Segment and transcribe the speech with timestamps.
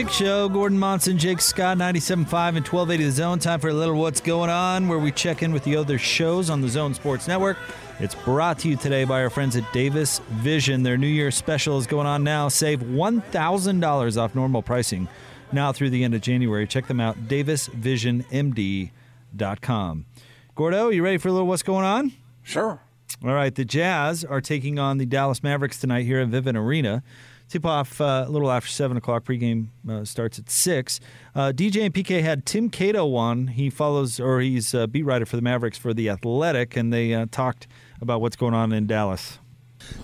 [0.00, 3.38] Big Show, Gordon Monson, Jake Scott, 97.5 and 1280 The Zone.
[3.38, 6.48] Time for a little What's Going On, where we check in with the other shows
[6.48, 7.58] on the Zone Sports Network.
[7.98, 10.84] It's brought to you today by our friends at Davis Vision.
[10.84, 12.48] Their New Year special is going on now.
[12.48, 15.06] Save $1,000 off normal pricing
[15.52, 16.66] now through the end of January.
[16.66, 20.06] Check them out, davisvisionmd.com.
[20.54, 22.10] Gordo, you ready for a little What's Going On?
[22.42, 22.80] Sure.
[23.22, 27.02] All right, the Jazz are taking on the Dallas Mavericks tonight here at Vivint Arena.
[27.50, 29.24] Tip off uh, a little after 7 o'clock.
[29.24, 31.00] Pregame uh, starts at 6.
[31.34, 33.48] Uh, DJ and PK had Tim Cato on.
[33.48, 37.12] He follows, or he's a beat writer for the Mavericks for The Athletic, and they
[37.12, 37.66] uh, talked
[38.00, 39.40] about what's going on in Dallas.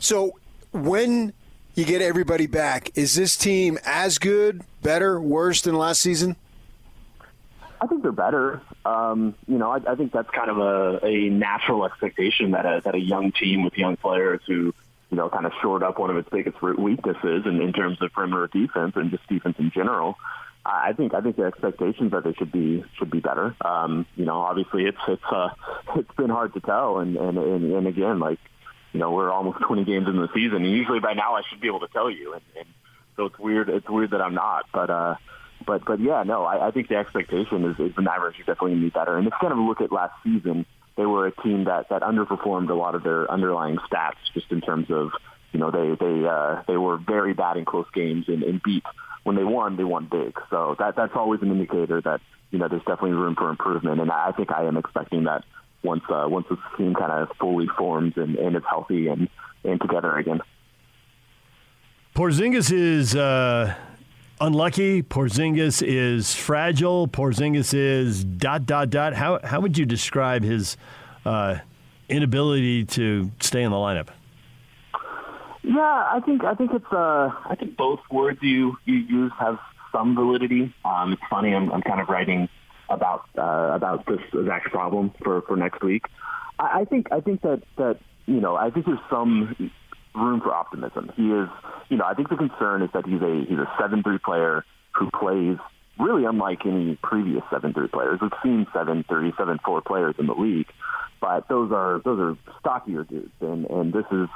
[0.00, 0.32] So
[0.72, 1.32] when
[1.76, 6.34] you get everybody back, is this team as good, better, worse than last season?
[7.80, 8.60] I think they're better.
[8.84, 12.80] Um, you know, I, I think that's kind of a, a natural expectation that a,
[12.82, 14.74] that a young team with young players who,
[15.10, 18.12] you know, kind of shored up one of its biggest weaknesses in, in terms of
[18.12, 20.16] perimeter defense and just defense in general.
[20.64, 23.54] I think I think the expectations that they should be should be better.
[23.64, 25.50] Um, you know, obviously it's it's uh,
[25.96, 28.40] it's been hard to tell, and and and, and again, like
[28.92, 31.60] you know, we're almost 20 games into the season, and usually by now I should
[31.60, 32.66] be able to tell you, and, and
[33.16, 33.68] so it's weird.
[33.68, 34.90] It's weird that I'm not, but.
[34.90, 35.14] uh
[35.64, 38.72] but but yeah, no, I, I think the expectation is, is the Mavericks are definitely
[38.72, 39.16] going to be better.
[39.16, 40.66] And it's kind of look at last season.
[40.96, 44.60] They were a team that that underperformed a lot of their underlying stats, just in
[44.60, 45.10] terms of
[45.52, 48.84] you know they they uh, they were very bad in close games and, and beat
[49.24, 50.38] when they won they won big.
[50.50, 54.00] So that that's always an indicator that you know there's definitely room for improvement.
[54.00, 55.44] And I think I am expecting that
[55.82, 59.28] once uh, once this team kind of fully forms and, and is healthy and
[59.64, 60.40] and together again.
[62.14, 63.74] Porzingis is uh,
[64.40, 65.02] unlucky.
[65.02, 67.08] Porzingis is fragile.
[67.08, 69.14] Porzingis is dot dot dot.
[69.14, 70.76] How how would you describe his
[71.24, 71.58] uh,
[72.08, 74.08] inability to stay in the lineup?
[75.62, 79.58] Yeah, I think I think it's uh I think both words you you use have
[79.92, 80.72] some validity.
[80.84, 81.54] Um, it's funny.
[81.54, 82.48] I'm I'm kind of writing
[82.88, 86.04] about uh, about this exact problem for for next week.
[86.58, 89.70] I, I think I think that that you know I think there's some
[90.16, 91.12] room for optimism.
[91.16, 91.48] He is,
[91.88, 94.64] you know, I think the concern is that he's a he's a seven three player
[94.92, 95.58] who plays
[95.98, 98.20] really unlike any previous seven three players.
[98.20, 100.68] We've seen seven three, seven four players in the league,
[101.20, 104.28] but those are those are stockier dudes, and and this is,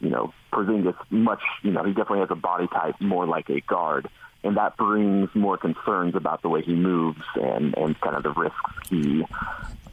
[0.00, 3.60] you know, Porzingis much, you know, he definitely has a body type more like a
[3.60, 4.08] guard,
[4.44, 8.32] and that brings more concerns about the way he moves and and kind of the
[8.32, 9.24] risks he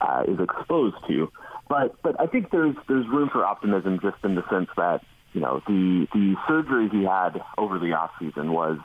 [0.02, 1.32] uh, is exposed to.
[1.68, 5.02] But but I think there's there's room for optimism just in the sense that
[5.36, 8.80] you know, the the surgery he had over the off season was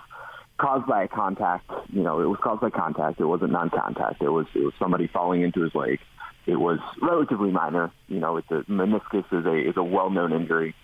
[0.59, 1.71] caused by a contact.
[1.93, 3.21] You know, it was caused by contact.
[3.21, 4.21] It wasn't non-contact.
[4.21, 6.01] It was it was somebody falling into his leg.
[6.47, 7.93] It was relatively minor.
[8.09, 10.75] You know, it's a meniscus is a is a well-known injury,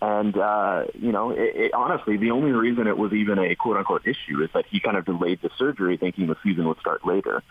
[0.00, 4.04] and uh, you know, it, it, honestly, the only reason it was even a quote-unquote
[4.04, 7.44] issue is that he kind of delayed the surgery, thinking the season would start later.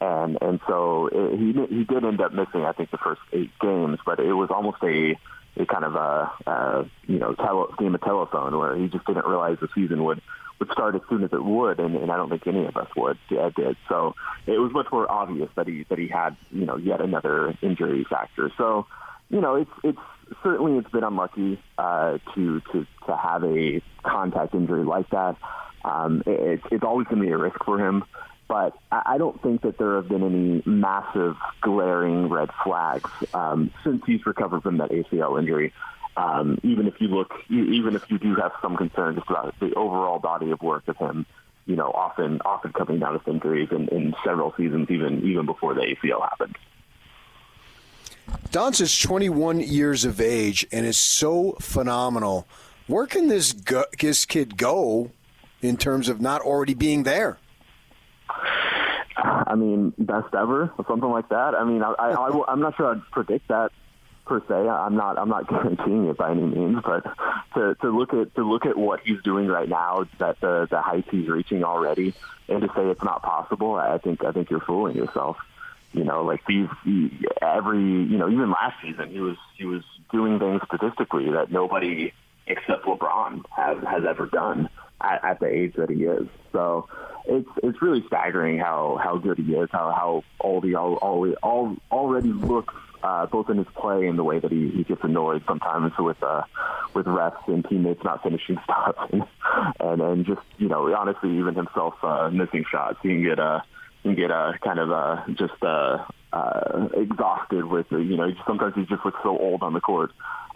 [0.00, 3.50] And and so it, he he did end up missing, I think, the first eight
[3.60, 5.18] games, but it was almost a
[5.66, 9.58] kind of a, a you know tele, game of telephone where he just didn't realize
[9.60, 10.20] the season would
[10.58, 12.88] would start as soon as it would, and, and I don't think any of us
[12.96, 13.76] would uh, did.
[13.88, 14.14] So
[14.46, 18.04] it was much more obvious that he that he had you know yet another injury
[18.08, 18.50] factor.
[18.56, 18.86] So
[19.30, 19.98] you know it's it's
[20.42, 25.36] certainly it's been unlucky uh, to to to have a contact injury like that.
[25.84, 28.04] Um, it, it's it's always going to be a risk for him
[28.48, 34.02] but I don't think that there have been any massive glaring red flags um, since
[34.06, 35.74] he's recovered from that ACL injury.
[36.16, 39.74] Um, even if you look, even if you do have some concern just about the
[39.74, 41.26] overall body of work of him,
[41.66, 45.74] you know, often often coming down with injuries in, in several seasons, even even before
[45.74, 46.56] the ACL happened.
[48.50, 52.48] Doncic 21 years of age and is so phenomenal.
[52.86, 55.12] Where can this go, this kid go
[55.60, 57.38] in terms of not already being there?
[59.16, 61.54] I mean, best ever or something like that.
[61.54, 63.72] I mean, I, I, I, am not sure I'd predict that
[64.28, 64.54] per se.
[64.54, 67.04] I'm not I'm not guaranteeing it by any means, but
[67.54, 70.80] to, to look at to look at what he's doing right now, that the the
[70.80, 72.14] heights he's reaching already,
[72.48, 75.36] and to say it's not possible, I think I think you're fooling yourself.
[75.92, 76.68] You know, like these
[77.40, 79.82] every you know even last season he was he was
[80.12, 82.12] doing things statistically that nobody
[82.46, 84.68] except LeBron has has ever done
[85.00, 86.28] at, at the age that he is.
[86.52, 86.88] So
[87.28, 91.32] it's it's really staggering how how good he is, how how old he all, all,
[91.42, 92.74] all already looks.
[93.00, 96.20] Uh, both in his play and the way that he, he gets annoyed sometimes with
[96.20, 96.42] uh,
[96.94, 99.22] with refs and teammates not finishing stuff, and,
[99.78, 103.60] and and just you know honestly even himself uh, missing shots, he can get uh,
[104.02, 108.84] can get uh, kind of uh, just uh, uh, exhausted with you know sometimes he
[108.84, 110.10] just looks so old on the court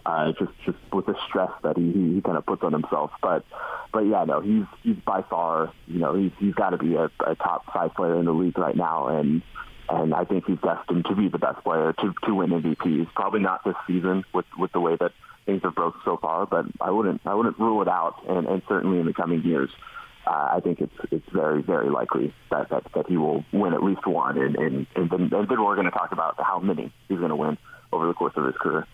[0.05, 3.11] uh, just just with the stress that he, he, kind of puts on himself.
[3.21, 3.45] But
[3.91, 7.09] but yeah, no, he's he's by far you know he's he's got to be a,
[7.25, 9.41] a top five player in the league right now, and
[9.89, 13.13] and I think he's destined to be the best player to to win MVPs.
[13.13, 15.11] Probably not this season with with the way that
[15.45, 18.61] things have broken so far, but I wouldn't I wouldn't rule it out, and, and
[18.67, 19.69] certainly in the coming years.
[20.25, 23.83] Uh, I think it's it's very very likely that, that, that he will win at
[23.83, 26.93] least one, and and, and then, and then we're going to talk about how many
[27.07, 27.57] he's going to win
[27.91, 28.87] over the course of his career.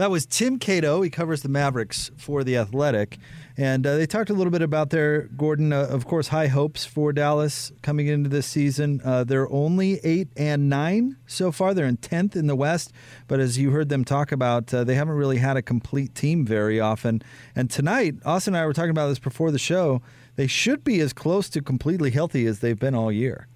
[0.00, 1.02] That was Tim Cato.
[1.02, 3.18] He covers the Mavericks for The Athletic.
[3.58, 6.86] And uh, they talked a little bit about their, Gordon, uh, of course, high hopes
[6.86, 9.02] for Dallas coming into this season.
[9.04, 11.74] Uh, they're only 8 and 9 so far.
[11.74, 12.92] They're in 10th in the West.
[13.28, 16.46] But as you heard them talk about, uh, they haven't really had a complete team
[16.46, 17.20] very often.
[17.54, 20.00] And tonight, Austin and I were talking about this before the show.
[20.40, 23.46] They should be as close to completely healthy as they've been all year.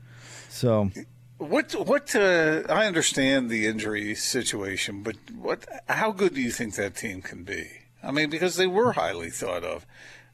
[0.51, 0.91] So
[1.39, 6.75] what what uh, I understand the injury situation, but what how good do you think
[6.75, 7.71] that team can be?
[8.03, 9.87] I mean, because they were highly thought of,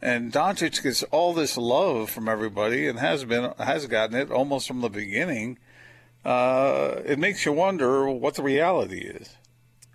[0.02, 4.66] and Doncic gets all this love from everybody and has been has gotten it almost
[4.66, 5.56] from the beginning.
[6.24, 9.36] Uh, it makes you wonder what the reality is.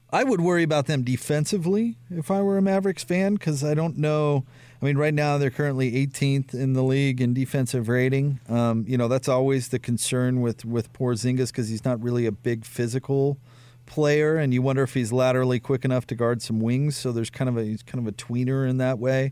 [0.10, 3.98] I would worry about them defensively if I were a Mavericks fan because I don't
[3.98, 4.46] know.
[4.82, 8.40] I mean, right now they're currently 18th in the league in defensive rating.
[8.50, 12.32] Um, you know, that's always the concern with with Porzingis because he's not really a
[12.32, 13.38] big physical
[13.86, 16.98] player, and you wonder if he's laterally quick enough to guard some wings.
[16.98, 19.32] So there's kind of a he's kind of a tweener in that way.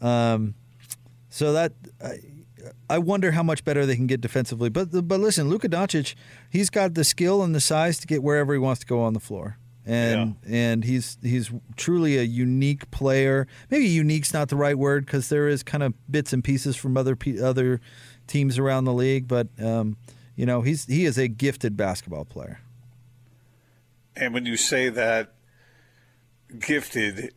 [0.00, 0.54] Um,
[1.30, 1.72] so that
[2.04, 2.18] I,
[2.90, 4.68] I wonder how much better they can get defensively.
[4.68, 6.14] But but listen, Luka Doncic,
[6.50, 9.14] he's got the skill and the size to get wherever he wants to go on
[9.14, 10.56] the floor and yeah.
[10.56, 13.46] and he's he's truly a unique player.
[13.70, 16.96] Maybe unique's not the right word because there is kind of bits and pieces from
[16.96, 17.80] other other
[18.26, 19.96] teams around the league, but um,
[20.36, 22.60] you know he's he is a gifted basketball player.
[24.14, 25.32] And when you say that
[26.58, 27.32] gifted,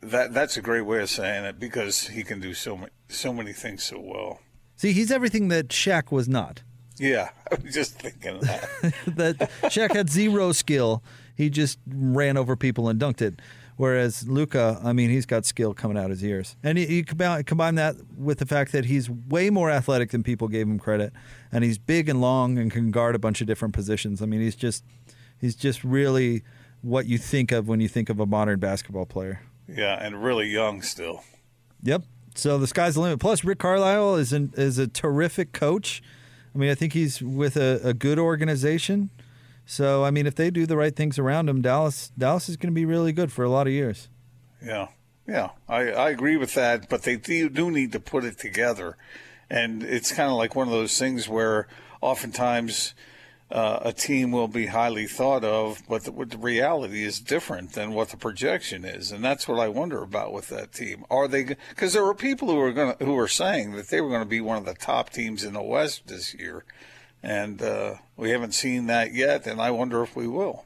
[0.00, 3.32] that that's a great way of saying it because he can do so many so
[3.32, 4.40] many things so well.
[4.76, 6.62] See, he's everything that Shaq was not.
[6.98, 8.68] Yeah, I was just thinking that.
[9.06, 11.02] that Shaq had zero skill
[11.38, 13.40] he just ran over people and dunked it.
[13.76, 17.76] Whereas Luka, I mean, he's got skill coming out his ears, and you, combine, combine
[17.76, 21.12] that with the fact that he's way more athletic than people gave him credit,
[21.52, 24.20] and he's big and long and can guard a bunch of different positions.
[24.20, 24.84] I mean, he's just
[25.40, 26.42] he's just really
[26.82, 29.42] what you think of when you think of a modern basketball player.
[29.68, 31.22] Yeah, and really young still.
[31.84, 32.02] Yep.
[32.34, 33.20] So the sky's the limit.
[33.20, 36.02] Plus, Rick Carlisle is an, is a terrific coach.
[36.52, 39.10] I mean, I think he's with a, a good organization.
[39.70, 42.72] So I mean, if they do the right things around him, Dallas Dallas is going
[42.72, 44.08] to be really good for a lot of years.
[44.64, 44.88] Yeah,
[45.26, 46.88] yeah, I, I agree with that.
[46.88, 48.96] But they do need to put it together,
[49.50, 51.68] and it's kind of like one of those things where
[52.00, 52.94] oftentimes.
[53.50, 57.94] Uh, a team will be highly thought of, but the, the, reality is different than
[57.94, 61.06] what the projection is, and that's what I wonder about with that team.
[61.10, 61.56] Are they?
[61.70, 64.28] Because there were people who were going who were saying that they were going to
[64.28, 66.66] be one of the top teams in the West this year,
[67.22, 70.64] and uh, we haven't seen that yet, and I wonder if we will.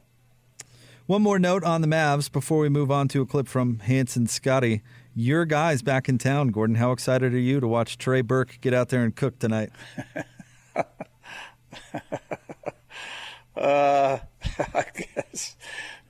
[1.05, 4.15] One more note on the Mavs before we move on to a clip from Hans
[4.15, 4.81] and Scotty.
[5.15, 6.77] Your guy's back in town, Gordon.
[6.77, 9.71] How excited are you to watch Trey Burke get out there and cook tonight?
[10.75, 10.83] uh,
[14.73, 15.57] I guess.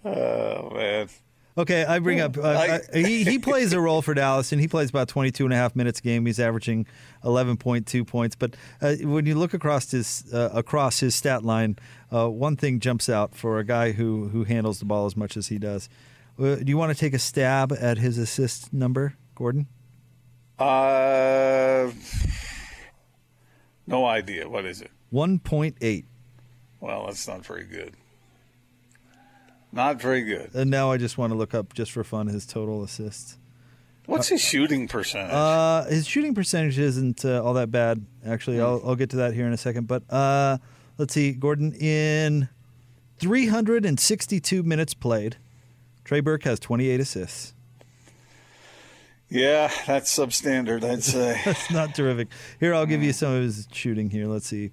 [0.05, 1.09] Oh, man.
[1.55, 2.35] Okay, I bring up.
[2.35, 5.53] Uh, I, he he plays a role for Dallas, and he plays about 22 and
[5.53, 6.25] a half minutes a game.
[6.25, 6.87] He's averaging
[7.23, 8.35] 11.2 points.
[8.35, 11.77] But uh, when you look across his uh, across his stat line,
[12.11, 15.37] uh, one thing jumps out for a guy who who handles the ball as much
[15.37, 15.89] as he does.
[16.39, 19.67] Uh, do you want to take a stab at his assist number, Gordon?
[20.57, 21.91] Uh,
[23.85, 24.49] no idea.
[24.49, 24.89] What is it?
[25.13, 26.05] 1.8.
[26.79, 27.95] Well, that's not very good.
[29.73, 30.51] Not very good.
[30.53, 33.39] And now I just want to look up just for fun his total assists.
[34.05, 35.33] What's his shooting percentage?
[35.33, 38.61] Uh, his shooting percentage isn't uh, all that bad, actually.
[38.61, 39.87] I'll, I'll get to that here in a second.
[39.87, 40.59] But uh,
[40.99, 42.49] let's see, Gordon, in
[43.17, 45.37] 362 minutes played,
[46.03, 47.53] Trey Burke has 28 assists.
[49.29, 51.41] Yeah, that's substandard, I'd say.
[51.45, 52.27] that's not terrific.
[52.59, 54.27] Here, I'll give you some of his shooting here.
[54.27, 54.69] Let's see.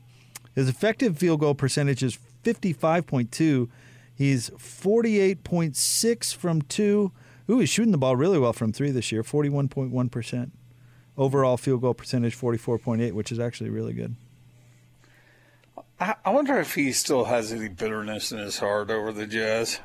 [0.54, 3.70] His effective field goal percentage is 55.2
[4.20, 7.10] He's 48.6 from two.
[7.48, 10.50] Ooh, he's shooting the ball really well from three this year, 41.1%.
[11.16, 14.16] overall field goal percentage 44.8, which is actually really good.
[15.98, 19.80] I, wonder if he still has any bitterness in his heart over the Jazz.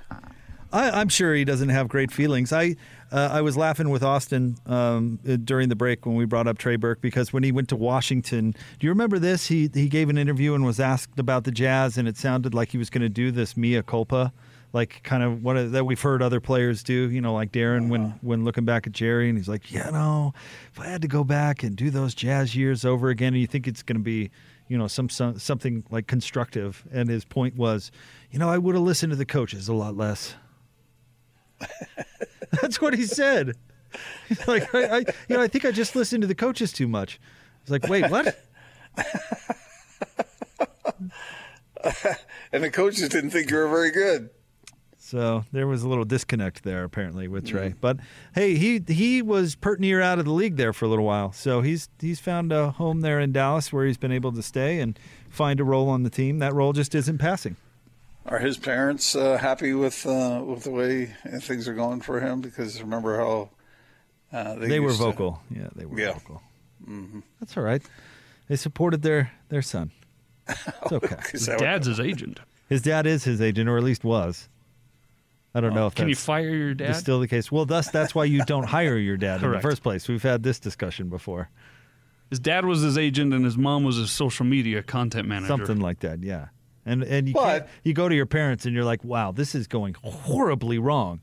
[0.76, 2.52] I, I'm sure he doesn't have great feelings.
[2.52, 2.76] I
[3.10, 6.58] uh, I was laughing with Austin um, uh, during the break when we brought up
[6.58, 9.48] Trey Burke because when he went to Washington, do you remember this?
[9.48, 12.70] He he gave an interview and was asked about the Jazz, and it sounded like
[12.70, 14.34] he was going to do this mea culpa,
[14.74, 17.10] like kind of what that we've heard other players do.
[17.10, 20.34] You know, like Deron when when looking back at Jerry, and he's like, yeah, no,
[20.74, 23.48] if I had to go back and do those Jazz years over again, and you
[23.48, 24.30] think it's going to be
[24.68, 27.92] you know some, some something like constructive and his point was
[28.32, 30.34] you know i would have listened to the coaches a lot less
[32.62, 33.54] that's what he said
[34.28, 36.88] He's like I, I you know i think i just listened to the coaches too
[36.88, 37.20] much
[37.62, 38.38] it's like wait what
[42.52, 44.30] And the coaches didn't think you were very good.
[44.98, 47.72] So there was a little disconnect there apparently with Trey.
[47.72, 47.80] Mm-hmm.
[47.80, 47.98] But
[48.34, 51.32] hey, he he was pert near out of the league there for a little while.
[51.34, 54.80] So he's he's found a home there in Dallas where he's been able to stay
[54.80, 54.98] and
[55.30, 56.40] find a role on the team.
[56.40, 57.58] That role just isn't passing.
[58.26, 62.42] Are his parents uh, happy with uh, with the way things are going for him?
[62.42, 63.50] Because remember how
[64.34, 65.42] uh, they, They were used to- vocal.
[65.52, 66.14] Yeah, they were Yeah.
[66.14, 66.42] vocal.
[67.40, 67.82] That's all right.
[68.48, 69.92] They supported their their son.
[70.48, 71.18] It's okay.
[71.34, 72.40] Is that what- Dad's his agent.
[72.68, 74.50] His dad is his agent, or at least was.
[75.54, 76.94] I don't know if Can you fire your is dad?
[76.96, 77.50] still the case.
[77.52, 80.08] Well, thus that's why you don't hire your dad in the first place.
[80.08, 81.50] We've had this discussion before.
[82.32, 85.48] his dad was his agent, and his mom was his social media content manager.
[85.48, 86.48] Something like that, yeah.
[86.86, 89.68] And and you But- you go to your parents and you're like, wow, this is
[89.68, 91.22] going horribly wrong.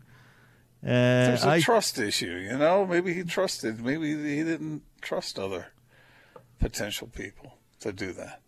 [0.84, 2.84] Uh, There's a I, trust issue, you know.
[2.84, 3.80] Maybe he trusted.
[3.84, 5.68] Maybe he didn't trust other
[6.58, 8.40] potential people to do that.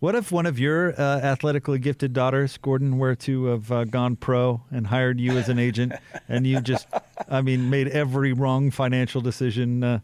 [0.00, 4.16] what if one of your uh, athletically gifted daughters, Gordon, were to have uh, gone
[4.16, 5.92] pro and hired you as an agent,
[6.28, 6.86] and you just,
[7.28, 10.00] I mean, made every wrong financial decision uh,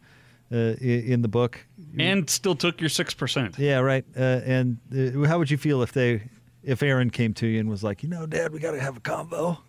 [0.52, 1.66] uh, in the book?
[1.99, 3.56] and still took your six percent.
[3.58, 4.04] Yeah, right.
[4.16, 6.23] Uh, and uh, how would you feel if they,
[6.64, 8.97] if Aaron came to you and was like, you know, Dad, we got to have
[8.97, 9.59] a combo?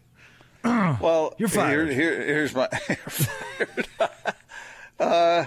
[0.99, 1.89] Well, You're fired.
[1.89, 2.67] Here, here, here's my.
[2.67, 3.87] fired.
[4.99, 5.45] uh,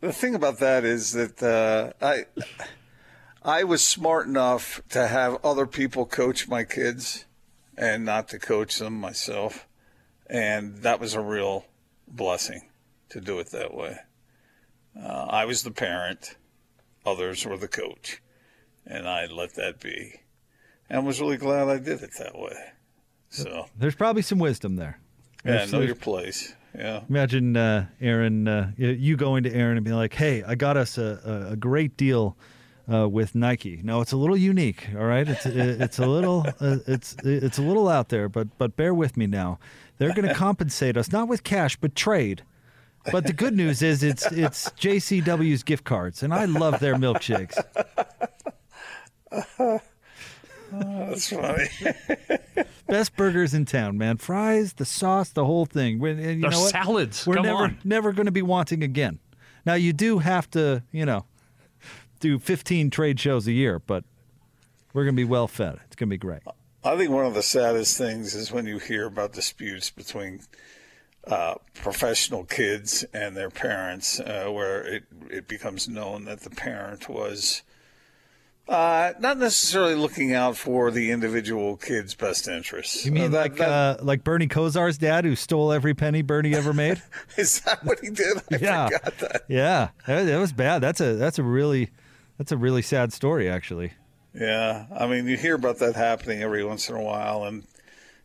[0.00, 2.24] the thing about that is that uh, I,
[3.42, 7.24] I was smart enough to have other people coach my kids,
[7.76, 9.68] and not to coach them myself,
[10.28, 11.66] and that was a real
[12.08, 12.62] blessing
[13.10, 13.96] to do it that way.
[15.00, 16.36] Uh, I was the parent,
[17.06, 18.20] others were the coach,
[18.84, 20.20] and I let that be,
[20.90, 22.56] and was really glad I did it that way.
[23.30, 23.66] So.
[23.76, 25.00] There's probably some wisdom there.
[25.44, 26.54] Yeah, There's- know your place.
[26.76, 27.00] Yeah.
[27.08, 30.98] Imagine uh, Aaron, uh, you going to Aaron and being like, "Hey, I got us
[30.98, 32.36] a, a, a great deal
[32.92, 33.80] uh, with Nike.
[33.82, 34.86] No, it's a little unique.
[34.94, 38.76] All right, it's it's a little uh, it's it's a little out there, but but
[38.76, 39.58] bear with me now.
[39.96, 42.42] They're going to compensate us not with cash, but trade.
[43.10, 47.56] But the good news is it's it's JCW's gift cards, and I love their milkshakes.
[50.72, 51.68] That's funny.
[52.88, 54.16] Best burgers in town, man.
[54.18, 55.98] Fries, the sauce, the whole thing.
[55.98, 56.70] We- and you know what?
[56.70, 57.26] salads.
[57.26, 57.78] We're Come never on.
[57.84, 59.18] never going to be wanting again.
[59.66, 61.24] Now you do have to, you know,
[62.20, 64.04] do 15 trade shows a year, but
[64.92, 65.78] we're going to be well fed.
[65.86, 66.40] It's going to be great.
[66.84, 70.40] I think one of the saddest things is when you hear about disputes between
[71.26, 77.08] uh, professional kids and their parents, uh, where it, it becomes known that the parent
[77.08, 77.62] was
[78.68, 83.04] uh, not necessarily looking out for the individual kid's best interests.
[83.06, 86.22] You mean Uh, that- like that- uh, like Bernie Kosar's dad who stole every penny
[86.22, 87.02] Bernie ever made?
[87.36, 88.36] is that what he did?
[88.52, 89.42] I yeah, forgot that.
[89.48, 90.80] yeah, that, that was bad.
[90.80, 91.90] That's a that's a really
[92.36, 93.92] that's a really sad story, actually.
[94.34, 97.64] Yeah, I mean, you hear about that happening every once in a while, and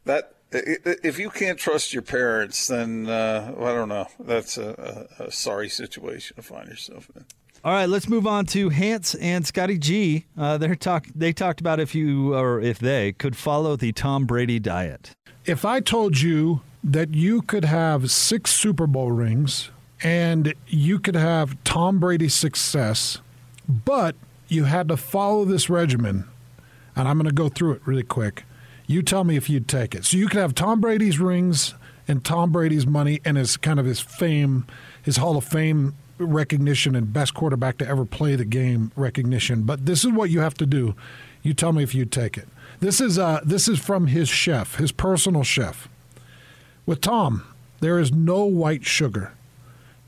[0.05, 4.07] that if you can't trust your parents, then uh, well, I don't know.
[4.19, 7.25] That's a, a, a sorry situation to find yourself in.
[7.65, 10.25] All right, let's move on to Hans and Scotty G.
[10.37, 11.07] Uh, they talk.
[11.15, 15.11] They talked about if you or if they could follow the Tom Brady diet.
[15.45, 19.69] If I told you that you could have six Super Bowl rings
[20.03, 23.19] and you could have Tom Brady's success,
[23.69, 24.17] but
[24.49, 26.27] you had to follow this regimen,
[26.97, 28.43] and I'm going to go through it really quick.
[28.87, 30.03] You tell me if you'd take it.
[30.03, 31.75] So you could have Tom Brady's rings
[32.09, 34.67] and Tom Brady's money and his kind of his fame,
[35.01, 39.63] his Hall of Fame recognition and best quarterback to ever play the game recognition.
[39.63, 40.95] But this is what you have to do.
[41.41, 42.47] You tell me if you'd take it.
[42.79, 45.87] This is uh, this is from his chef, his personal chef.
[46.85, 47.45] With Tom,
[47.79, 49.33] there is no white sugar.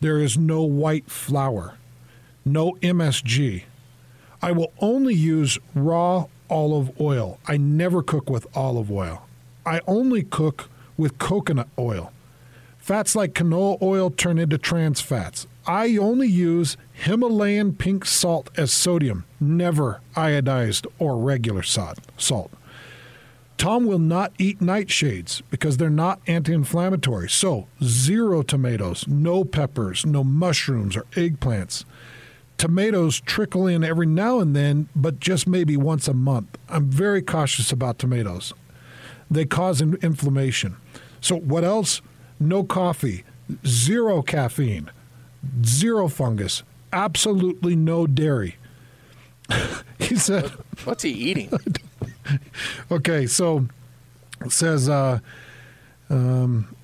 [0.01, 1.77] There is no white flour.
[2.43, 3.63] No MSG.
[4.41, 7.39] I will only use raw olive oil.
[7.47, 9.25] I never cook with olive oil.
[9.65, 12.11] I only cook with coconut oil.
[12.77, 15.47] Fats like canola oil turn into trans fats.
[15.67, 22.51] I only use Himalayan pink salt as sodium, never iodized or regular salt.
[23.57, 27.29] Tom will not eat nightshades because they're not anti inflammatory.
[27.29, 31.85] So, zero tomatoes, no peppers, no mushrooms or eggplants.
[32.57, 36.57] Tomatoes trickle in every now and then, but just maybe once a month.
[36.69, 38.53] I'm very cautious about tomatoes.
[39.31, 40.77] They cause inflammation.
[41.21, 42.01] So, what else?
[42.39, 43.23] No coffee,
[43.65, 44.91] zero caffeine,
[45.63, 48.55] zero fungus, absolutely no dairy.
[49.99, 50.51] he said,
[50.83, 51.51] What's he eating?
[52.91, 53.67] Okay, so
[54.41, 55.19] it says, uh,
[56.09, 56.75] um,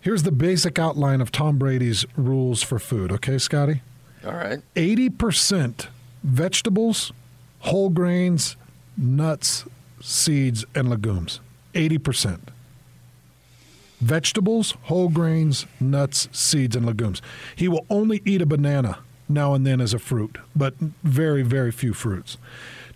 [0.00, 3.12] here's the basic outline of Tom Brady's rules for food.
[3.12, 3.82] Okay, Scotty?
[4.24, 4.60] All right.
[4.74, 5.88] 80%
[6.22, 7.12] vegetables,
[7.60, 8.56] whole grains,
[8.96, 9.64] nuts,
[10.00, 11.40] seeds, and legumes.
[11.74, 12.40] 80%.
[14.02, 17.22] Vegetables, whole grains, nuts, seeds, and legumes.
[17.54, 21.70] He will only eat a banana now and then as a fruit, but very, very
[21.70, 22.36] few fruits.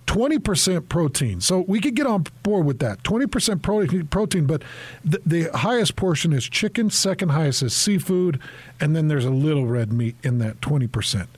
[0.09, 1.41] 20% protein.
[1.41, 3.05] So we could get on board with that.
[3.05, 4.63] 20% protein, protein but
[5.05, 8.41] the, the highest portion is chicken, second highest is seafood,
[8.81, 11.29] and then there's a little red meat in that 20%.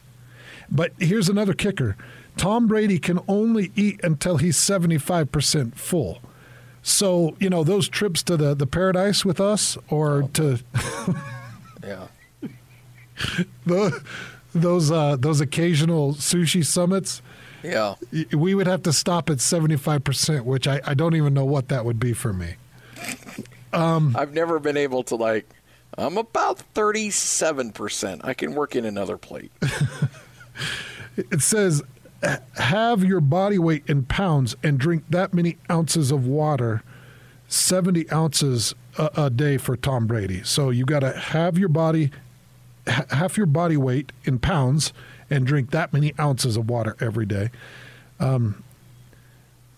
[0.70, 1.96] But here's another kicker
[2.38, 6.20] Tom Brady can only eat until he's 75% full.
[6.88, 10.58] So, you know, those trips to the, the paradise with us or to
[11.84, 12.06] Yeah.
[13.66, 14.02] the,
[14.54, 17.20] those uh, those occasional sushi summits,
[17.62, 17.94] Yeah.
[18.32, 21.84] we would have to stop at 75%, which I, I don't even know what that
[21.84, 22.54] would be for me.
[23.72, 25.46] Um, I've never been able to like.
[25.96, 28.20] I'm about thirty-seven percent.
[28.24, 29.52] I can work in another plate.
[31.16, 31.84] It says, "Ha-
[32.22, 36.82] have your body weight in pounds and drink that many ounces of water,
[37.48, 40.42] 70 ounces a, a day for Tom Brady.
[40.42, 42.10] So you got to have your body,
[42.86, 44.92] ha- half your body weight in pounds
[45.30, 47.50] and drink that many ounces of water every day.
[48.18, 48.64] Um,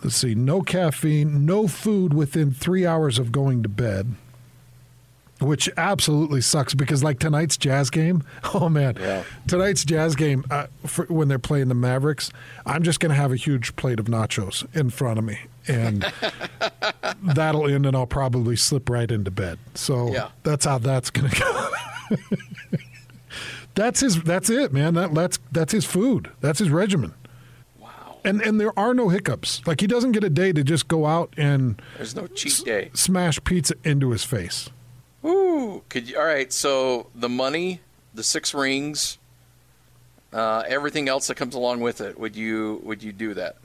[0.03, 4.15] let's see, no caffeine, no food within three hours of going to bed.
[5.41, 8.23] Which absolutely sucks because, like tonight's Jazz game,
[8.55, 9.25] oh man, Yeah.
[9.47, 12.31] tonight's Jazz game uh, for, when they're playing the Mavericks,
[12.67, 16.05] I'm just going to have a huge plate of nachos in front of me, and
[17.23, 19.59] that'll end, and I'll probably slip right into bed.
[19.75, 20.29] So Yeah.
[20.43, 21.71] that's how that's going to go.
[23.75, 24.23] that's his.
[24.23, 24.95] That's it, man.
[24.95, 26.31] That, that's that's his food.
[26.41, 27.15] That's his regimen.
[27.79, 28.19] Wow.
[28.25, 29.63] And and there are no hiccups.
[29.67, 32.91] Like he doesn't get a day to just go out and There's no cheat day.
[32.95, 34.69] smash pizza into his face.
[35.25, 35.83] Ooh.
[35.89, 36.19] Could you?
[36.19, 36.53] All right.
[36.53, 37.81] So the money,
[38.15, 39.19] the six rings,
[40.33, 42.19] uh, everything else that comes along with it.
[42.19, 42.81] Would you?
[42.85, 43.57] Would you do that?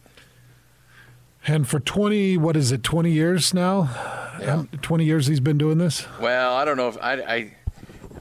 [1.48, 3.90] And for 20, what is it, 20 years now?
[4.42, 4.56] Yeah.
[4.56, 6.08] Um, 20 years he's been doing this?
[6.20, 7.14] Well, I don't know if I.
[7.14, 7.56] I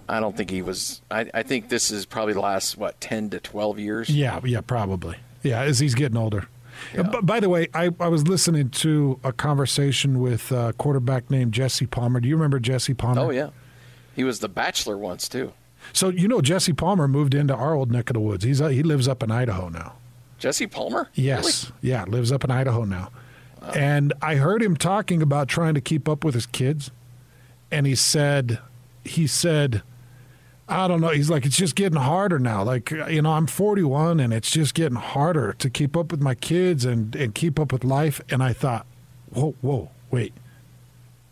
[0.09, 1.01] I don't think he was.
[1.11, 4.11] I, I think this is probably the last what ten to twelve years.
[4.11, 5.16] Yeah, yeah, probably.
[5.42, 6.47] Yeah, as he's getting older.
[6.97, 11.31] Uh, b- by the way, I, I was listening to a conversation with a quarterback
[11.31, 12.20] named Jesse Palmer.
[12.20, 13.20] Do you remember Jesse Palmer?
[13.20, 13.51] Oh yeah,
[14.14, 15.53] he was the Bachelor once too.
[15.92, 18.44] So you know Jesse Palmer moved into our old neck of the woods.
[18.44, 19.94] He's uh, he lives up in Idaho now.
[20.38, 21.09] Jesse Palmer.
[21.14, 23.11] Yes, yeah, lives up in Idaho now.
[23.75, 26.90] And I heard him talking about trying to keep up with his kids,
[27.70, 28.59] and he said,
[29.05, 29.83] he said,
[30.68, 31.09] I don't know.
[31.09, 32.62] He's like, it's just getting harder now.
[32.62, 36.35] Like, you know, I'm 41, and it's just getting harder to keep up with my
[36.35, 38.20] kids and and keep up with life.
[38.31, 38.87] And I thought,
[39.31, 40.33] whoa, whoa, wait.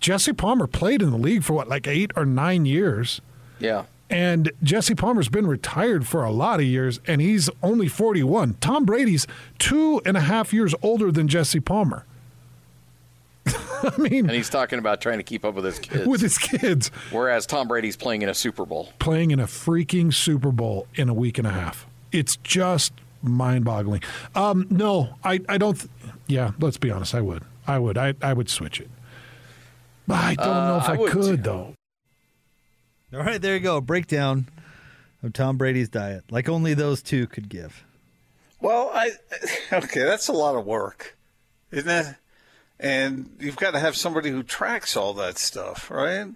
[0.00, 3.20] Jesse Palmer played in the league for what, like eight or nine years.
[3.58, 3.84] Yeah.
[4.10, 8.54] And Jesse Palmer's been retired for a lot of years, and he's only 41.
[8.60, 9.26] Tom Brady's
[9.58, 12.04] two and a half years older than Jesse Palmer.
[13.82, 16.06] I mean, And he's talking about trying to keep up with his kids.
[16.06, 18.92] with his kids Whereas Tom Brady's playing in a Super Bowl.
[18.98, 21.86] playing in a freaking Super Bowl in a week and a half.
[22.12, 24.02] It's just mind boggling.
[24.34, 25.74] Um, no, I, I don't.
[25.78, 25.90] Th-
[26.26, 27.14] yeah, let's be honest.
[27.14, 27.42] I would.
[27.66, 27.96] I would.
[27.96, 28.90] I, I would switch it.
[30.06, 31.42] But I don't know if Uh, I I, could, too.
[31.42, 31.74] though.
[33.14, 33.80] All right, there you go.
[33.80, 34.46] Breakdown
[35.22, 37.84] of Tom Brady's diet, like only those two could give.
[38.60, 39.10] Well, I
[39.72, 41.16] okay, that's a lot of work,
[41.70, 42.14] isn't it?
[42.82, 46.26] And you've got to have somebody who tracks all that stuff, right?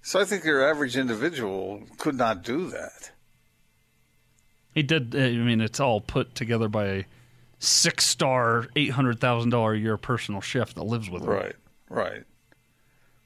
[0.00, 3.10] So I think your average individual could not do that.
[4.74, 5.14] He did.
[5.14, 7.04] uh, I mean, it's all put together by a
[7.58, 11.28] six-star, eight hundred thousand dollar a year personal chef that lives with him.
[11.28, 11.56] Right,
[11.90, 12.22] right.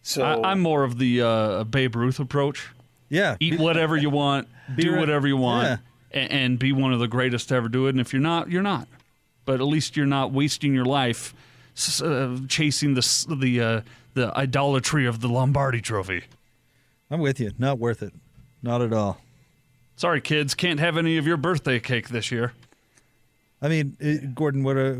[0.02, 2.68] So I, I'm more of the uh, Babe Ruth approach.
[3.09, 3.37] Yeah.
[3.40, 5.81] Eat whatever you want, do right- whatever you want,
[6.12, 6.20] Yeah.
[6.20, 7.90] a- and be one of the greatest to ever do it.
[7.90, 8.88] And if you're not, you're not.
[9.44, 11.35] But at least you're not wasting your life s-
[12.03, 13.81] uh, chasing the the uh,
[14.15, 16.25] the idolatry of the Lombardi Trophy.
[17.11, 17.53] I'm with you.
[17.59, 18.12] Not worth it.
[18.62, 19.21] Not at all.
[19.97, 22.53] Sorry, kids, can't have any of your birthday cake this year.
[23.62, 24.95] I mean, uh, Gordon, what uh,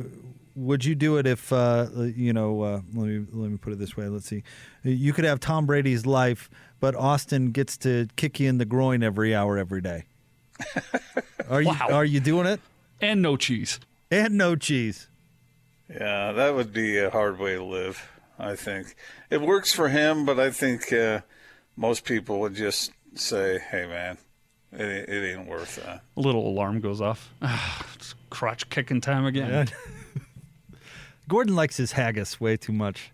[0.55, 2.63] would you do it if uh, you know?
[2.63, 4.07] Uh, let me let me put it this way.
[4.09, 4.43] Let's see.
[4.83, 6.49] You could have Tom Brady's life,
[6.81, 10.05] but Austin gets to kick you in the groin every hour, every day.
[11.51, 11.89] Are you Wow.
[11.93, 12.61] are you doing it?
[13.01, 13.79] And no cheese.
[14.11, 15.07] And no cheese.
[15.89, 18.11] Yeah, that would be a hard way to live.
[18.39, 18.95] I think
[19.31, 21.21] it works for him, but I think uh,
[21.77, 24.19] most people would just say, "Hey, man,
[24.73, 27.33] it, ain't- it ain't worth that." A little alarm goes off.
[27.95, 29.69] it's crotch kicking time again.
[31.29, 33.11] Gordon likes his haggis way too much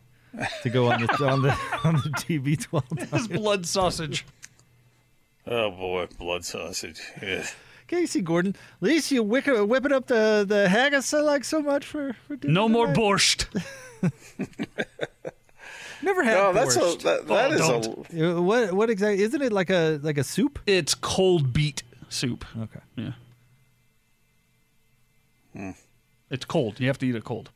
[0.63, 4.25] to go on the on the on the TB12 His blood sausage.
[5.47, 7.01] Oh boy, blood sausage.
[7.23, 7.47] Yeah.
[7.93, 8.57] Okay, you see, Gordon.
[8.81, 12.37] At least you wick, whipping up the, the haggis I like so much for, for
[12.37, 12.99] dinner No more tonight.
[12.99, 13.47] borscht.
[16.03, 17.03] Never had No, that's a borscht.
[17.03, 18.13] that, that Oh, is don't.
[18.15, 19.23] a Uh, What what exactly?
[19.23, 20.59] Isn't it like a like a soup?
[20.67, 22.45] It's cold beet soup.
[22.59, 22.81] Okay.
[22.97, 23.13] Yeah.
[25.53, 25.71] Hmm.
[26.31, 26.81] It's cold.
[26.81, 27.51] You have to eat it cold.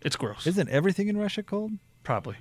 [0.00, 0.46] It's gross.
[0.46, 1.72] Isn't everything in Russia cold?
[2.02, 2.36] Probably.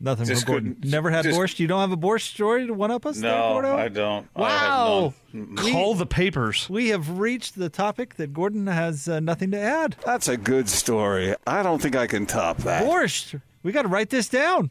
[0.00, 0.74] Nothing Just from Gordon.
[0.74, 1.58] couldn't- Never had just- borscht.
[1.60, 3.18] You don't have a borscht story to one up us?
[3.20, 3.52] there, no.
[3.52, 3.76] Gordo?
[3.76, 4.28] I don't.
[4.36, 5.14] I Wow.
[5.32, 5.46] have none.
[5.56, 5.64] Mm-mm.
[5.64, 6.68] We- Call the papers.
[6.68, 9.96] We have reached the topic that Gordon has uh, nothing to add.
[10.04, 11.34] That's a good story.
[11.46, 12.84] I don't think I can top that.
[12.84, 13.40] Borscht.
[13.62, 14.70] We got to write this down.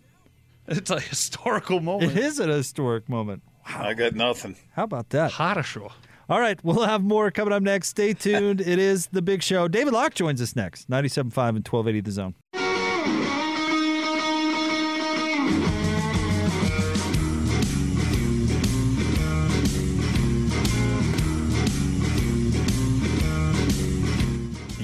[0.68, 2.18] It's a historical It moment.
[2.18, 3.42] is an historic moment.
[3.66, 4.56] I got nothing.
[4.76, 5.32] How about that?
[5.32, 5.92] Хорошо.
[6.30, 7.90] All right, we'll have more coming up next.
[7.90, 8.62] Stay tuned.
[8.62, 9.68] it is the big show.
[9.68, 10.90] David Locke joins us next.
[10.90, 12.36] 97.5 and 1280 The Zone.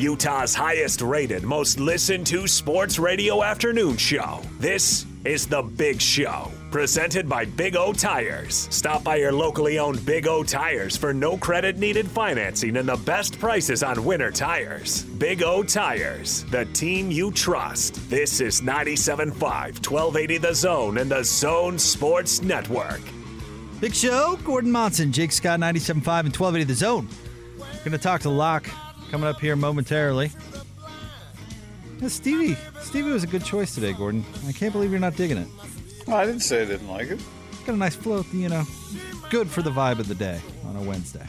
[0.05, 4.43] Utah's highest rated, most listened to sports radio afternoon show.
[4.61, 8.69] This is The Big Show, presented by Big O Tires.
[8.71, 12.99] Stop by your locally owned Big O Tires for no credit needed financing and the
[12.99, 15.05] best prices on winter tires.
[15.05, 17.95] Big O Tires, the team you trust.
[18.11, 23.01] This is 97.5, 1280 The Zone and the Zone Sports Network.
[23.81, 24.39] Big show.
[24.45, 27.09] Gordon Monson, Jake Scott, 97.5 and 1280 The Zone.
[27.57, 28.69] Going to talk to Locke
[29.15, 30.29] coming up here momentarily.
[32.01, 32.57] Yeah, Stevie.
[32.81, 34.25] Stevie was a good choice today, Gordon.
[34.49, 35.47] I can't believe you're not digging it.
[36.09, 37.21] I didn't say I didn't like it.
[37.65, 38.65] Got a nice flow, you know.
[39.31, 41.25] Good for the vibe of the day on a Wednesday.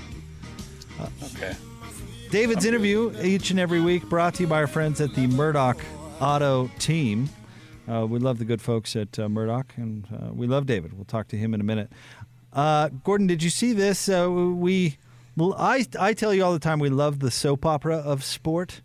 [1.26, 1.56] Okay.
[2.32, 5.78] David's interview each and every week brought to you by our friends at the Murdock
[6.20, 7.30] Auto Team.
[7.88, 10.94] Uh, we love the good folks at uh, Murdock, and uh, we love David.
[10.94, 11.92] We'll talk to him in a minute.
[12.52, 14.10] Uh, Gordon, did you see this?
[14.10, 14.98] Uh, we,
[15.38, 18.82] well, I, I tell you all the time, we love the soap opera of sport,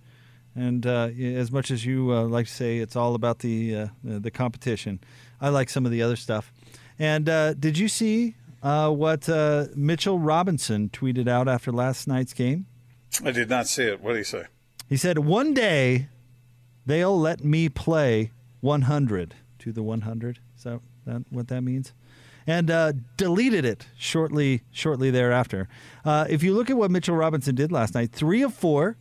[0.55, 3.87] and uh, as much as you uh, like to say, it's all about the uh,
[4.03, 5.01] the competition.
[5.41, 6.53] I like some of the other stuff.
[6.99, 12.35] And uh, did you see uh, what uh, Mitchell Robinson tweeted out after last night's
[12.35, 12.67] game?
[13.25, 14.01] I did not see it.
[14.01, 14.45] What did he say?
[14.89, 16.09] He said, "One day
[16.85, 21.93] they'll let me play 100 to the 100." Is that, that what that means?
[22.51, 25.69] And uh, deleted it shortly shortly thereafter.
[26.05, 28.97] Uh, if you look at what Mitchell Robinson did last night, three of four,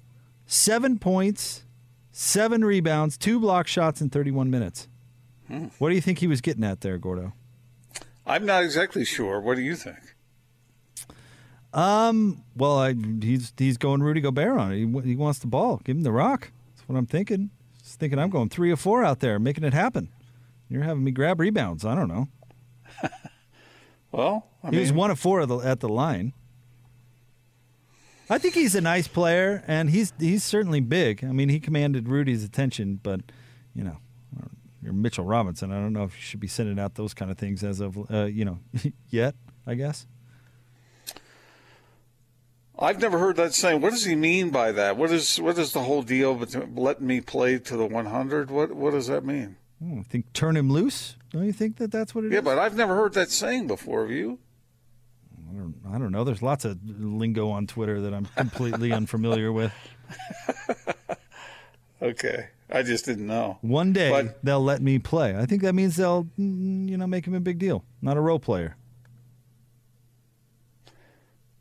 [0.45, 1.63] seven points,
[2.12, 4.88] seven rebounds, two block shots in 31 minutes.
[5.79, 7.33] What do you think he was getting at there, Gordo?
[8.23, 9.41] I'm not exactly sure.
[9.41, 9.97] What do you think?
[11.73, 14.75] Um, well, I, he's he's going Rudy Gobert on it.
[14.75, 15.81] He, he wants the ball.
[15.83, 16.51] Give him the rock.
[16.75, 17.49] That's what I'm thinking.
[17.81, 20.09] Just thinking I'm going three or four out there, making it happen.
[20.69, 21.83] You're having me grab rebounds.
[21.83, 22.27] I don't know.
[24.12, 26.34] Well, I he was one of four at the, at the line.
[28.30, 31.24] I think he's a nice player, and he's he's certainly big.
[31.24, 33.22] I mean, he commanded Rudy's attention, but
[33.74, 33.98] you know,
[34.82, 35.72] you're Mitchell Robinson.
[35.72, 37.98] I don't know if you should be sending out those kind of things as of
[38.12, 38.60] uh, you know
[39.10, 39.36] yet.
[39.65, 40.08] I guess.
[42.82, 43.82] I've never heard that saying.
[43.82, 44.95] What does he mean by that?
[44.95, 48.50] What is what is the whole deal between letting me play to the 100?
[48.50, 49.58] What what does that mean?
[49.84, 51.15] I think turn him loose.
[51.32, 52.34] Don't you think that that's what it is?
[52.34, 54.02] Yeah, but I've never heard that saying before.
[54.02, 54.39] Have you?
[55.52, 56.24] I don't, I don't know.
[56.24, 59.74] There's lots of lingo on Twitter that I'm completely unfamiliar with.
[62.02, 63.58] Okay, I just didn't know.
[63.60, 65.36] One day But- they'll let me play.
[65.36, 67.84] I think that means they'll, mm, you know, make him a big deal.
[68.02, 68.78] Not a role player.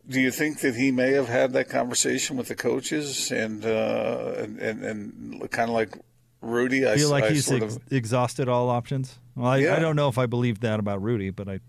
[0.09, 4.35] Do you think that he may have had that conversation with the coaches and uh,
[4.39, 5.99] and, and and kind of like
[6.41, 6.89] Rudy?
[6.89, 9.19] I Feel like I he's sort ex- of, exhausted all options.
[9.39, 11.61] Well, I, I don't know if I believe that about Rudy, but I,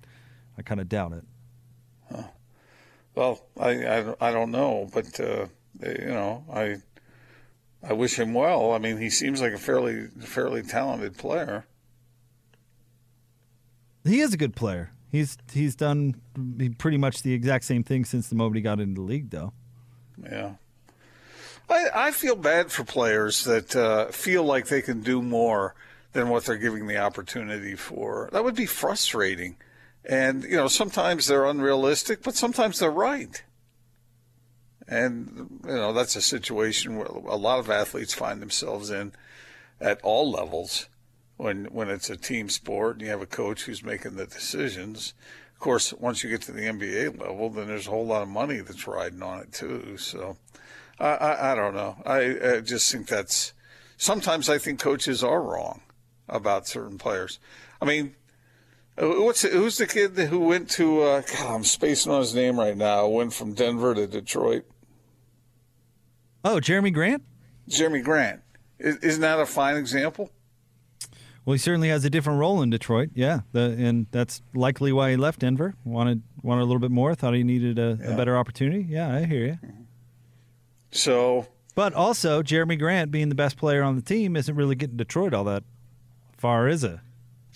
[0.57, 2.25] I kind of doubt it.
[3.13, 5.45] well, I, I I don't know, but uh,
[5.79, 6.77] you know, I
[7.87, 8.71] I wish him well.
[8.71, 11.67] I mean, he seems like a fairly fairly talented player.
[14.03, 14.91] He is a good player.
[15.11, 16.15] He's he's done
[16.79, 19.53] pretty much the exact same thing since the moment he got into the league, though.
[20.23, 20.53] Yeah.
[21.69, 25.75] I, I feel bad for players that uh, feel like they can do more
[26.13, 28.29] than what they're giving the opportunity for.
[28.31, 29.57] That would be frustrating.
[30.05, 33.43] And, you know, sometimes they're unrealistic, but sometimes they're right.
[34.87, 39.11] And, you know, that's a situation where a lot of athletes find themselves in
[39.79, 40.87] at all levels
[41.37, 45.13] when when it's a team sport and you have a coach who's making the decisions.
[45.53, 48.29] Of course, once you get to the NBA level, then there's a whole lot of
[48.29, 49.97] money that's riding on it too.
[49.97, 50.37] So,
[50.99, 52.01] I I, I don't know.
[52.05, 53.53] I, I just think that's
[53.95, 55.81] sometimes I think coaches are wrong
[56.29, 57.39] about certain players.
[57.81, 58.15] I mean,
[58.97, 61.01] what's who's the kid who went to?
[61.01, 63.07] Uh, God, I'm spacing on his name right now.
[63.07, 64.65] Went from Denver to Detroit.
[66.43, 67.23] Oh, Jerami Grant.
[67.69, 68.41] Jerami Grant.
[68.79, 70.31] Isn't that a fine example?
[71.45, 73.09] Well, he certainly has a different role in Detroit.
[73.13, 75.73] Yeah, the, and that's likely why he left Denver.
[75.83, 77.15] wanted wanted a little bit more.
[77.15, 78.11] Thought he needed a, yeah.
[78.11, 78.85] a better opportunity.
[78.87, 79.59] Yeah, I hear you.
[80.91, 84.97] So, but also Jerami Grant being the best player on the team isn't really getting
[84.97, 85.63] Detroit all that
[86.39, 86.99] far, is it?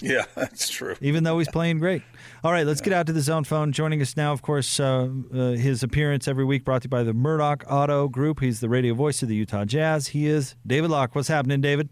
[0.02, 0.96] Yeah, that's true.
[1.02, 2.02] Even though he's playing great.
[2.44, 3.72] All right, let's get out to the zone phone.
[3.72, 7.04] Joining us now, of course, uh, uh, his appearance every week brought to you by
[7.04, 8.42] the Murdock Auto Group.
[8.42, 10.10] He's the radio voice of the Utah Jazz.
[10.10, 11.16] He is David Locke.
[11.16, 11.90] What's happening, David?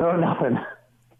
[0.00, 0.58] Oh, nothing.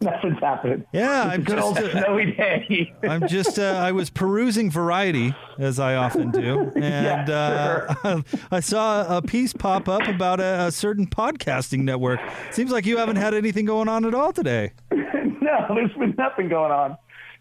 [0.01, 0.85] Nothing's happening.
[0.93, 2.95] Yeah, I'm good just old snowy day.
[3.03, 3.59] I'm just.
[3.59, 7.97] Uh, I was perusing Variety as I often do, and yeah, sure.
[8.05, 12.21] uh, I saw a piece pop up about a, a, certain podcasting network.
[12.53, 14.73] Seems like you haven't had anything going on at all today.
[14.93, 16.97] no, there's been nothing going on.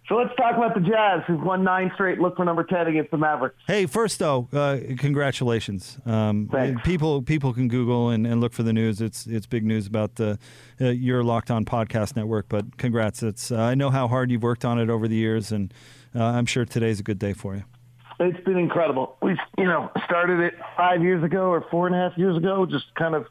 [0.08, 2.20] So let's talk about the Jazz, who've won nine straight.
[2.20, 3.58] Look for number ten against the Mavericks.
[3.68, 6.00] Hey, first though, uh, congratulations.
[6.06, 6.50] Um,
[6.86, 9.02] people people can Google and, and, look for the news.
[9.02, 10.40] It's it's big news about the
[10.80, 12.48] uh, your Locked On Podcast Network.
[12.48, 13.22] But congrats!
[13.22, 15.74] It's uh, I know how hard you've worked on it over the years, and
[16.16, 17.64] uh, I'm sure today's a good day for you.
[18.22, 19.18] It's been incredible.
[19.22, 22.66] We you know started it five years ago or four and a half years ago,
[22.66, 23.28] just kind of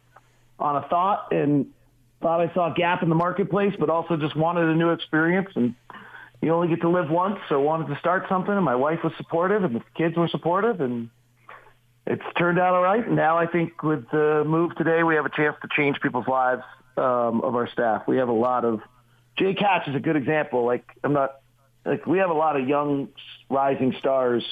[0.59, 1.73] on a thought and
[2.21, 5.49] thought I saw a gap in the marketplace, but also just wanted a new experience
[5.55, 5.75] and
[6.47, 8.55] you only get to live once, so wanted to start something.
[8.55, 11.11] And my wife was supportive, and the kids were supportive, and
[12.07, 13.11] it's turned out all right.
[13.11, 16.63] Now I think with the move today, we have a chance to change people's lives
[16.97, 18.07] um, of our staff.
[18.07, 18.81] We have a lot of
[19.37, 20.65] Jake Hatch is a good example.
[20.65, 21.41] Like I'm not
[21.85, 23.09] like we have a lot of young
[23.51, 24.45] rising stars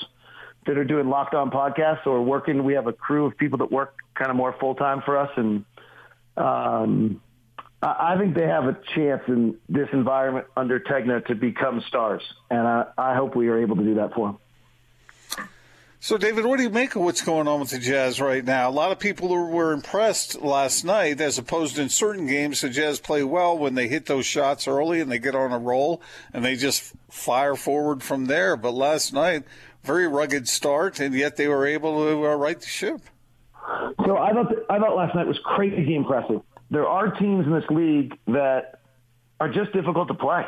[0.66, 2.64] that are doing locked on podcasts or working.
[2.64, 5.30] We have a crew of people that work kind of more full time for us,
[5.36, 5.64] and
[6.36, 7.20] um,
[7.86, 12.66] I think they have a chance in this environment under Tegna to become stars, and
[12.66, 15.46] I, I hope we are able to do that for them.
[16.00, 18.68] So, David, what do you make of what's going on with the Jazz right now?
[18.68, 22.70] A lot of people were impressed last night, as opposed to in certain games, the
[22.70, 26.00] Jazz play well when they hit those shots early and they get on a roll
[26.32, 28.56] and they just fire forward from there.
[28.56, 29.44] But last night,
[29.82, 33.00] very rugged start, and yet they were able to uh, right the ship.
[34.04, 36.42] So I thought I thought last night was crazy impressive
[36.74, 38.80] there are teams in this league that
[39.40, 40.44] are just difficult to play.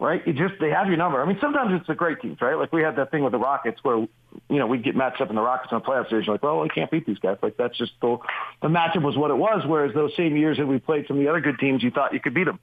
[0.00, 0.24] Right?
[0.24, 1.20] You just they have your number.
[1.20, 2.56] I mean, sometimes it's the great teams, right?
[2.56, 5.28] Like we had that thing with the Rockets where you know we'd get matched up
[5.28, 6.26] in the Rockets in the playoff series.
[6.26, 7.36] You're like, well, we can't beat these guys.
[7.42, 8.18] Like that's just the
[8.62, 9.64] the matchup was what it was.
[9.66, 12.12] Whereas those same years that we played some of the other good teams, you thought
[12.12, 12.60] you could beat them.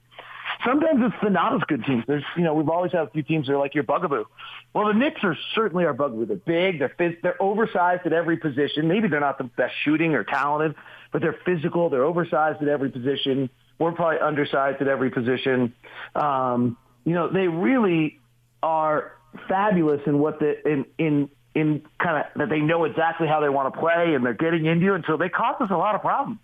[0.64, 2.04] Sometimes it's the not as good teams.
[2.06, 4.24] There's, you know, we've always had a few teams that are like your bugaboo.
[4.72, 6.26] Well, the Knicks are certainly our bugaboo.
[6.26, 6.78] They're big.
[6.78, 8.88] They're phys- they're oversized at every position.
[8.88, 10.74] Maybe they're not the best shooting or talented,
[11.12, 11.88] but they're physical.
[11.90, 13.50] They're oversized at every position.
[13.78, 15.74] We're probably undersized at every position.
[16.14, 18.18] Um, you know, they really
[18.62, 19.12] are
[19.48, 23.48] fabulous in what the in in in kind of that they know exactly how they
[23.48, 24.96] want to play and they're getting into it.
[24.96, 26.38] And so they cause us a lot of problems.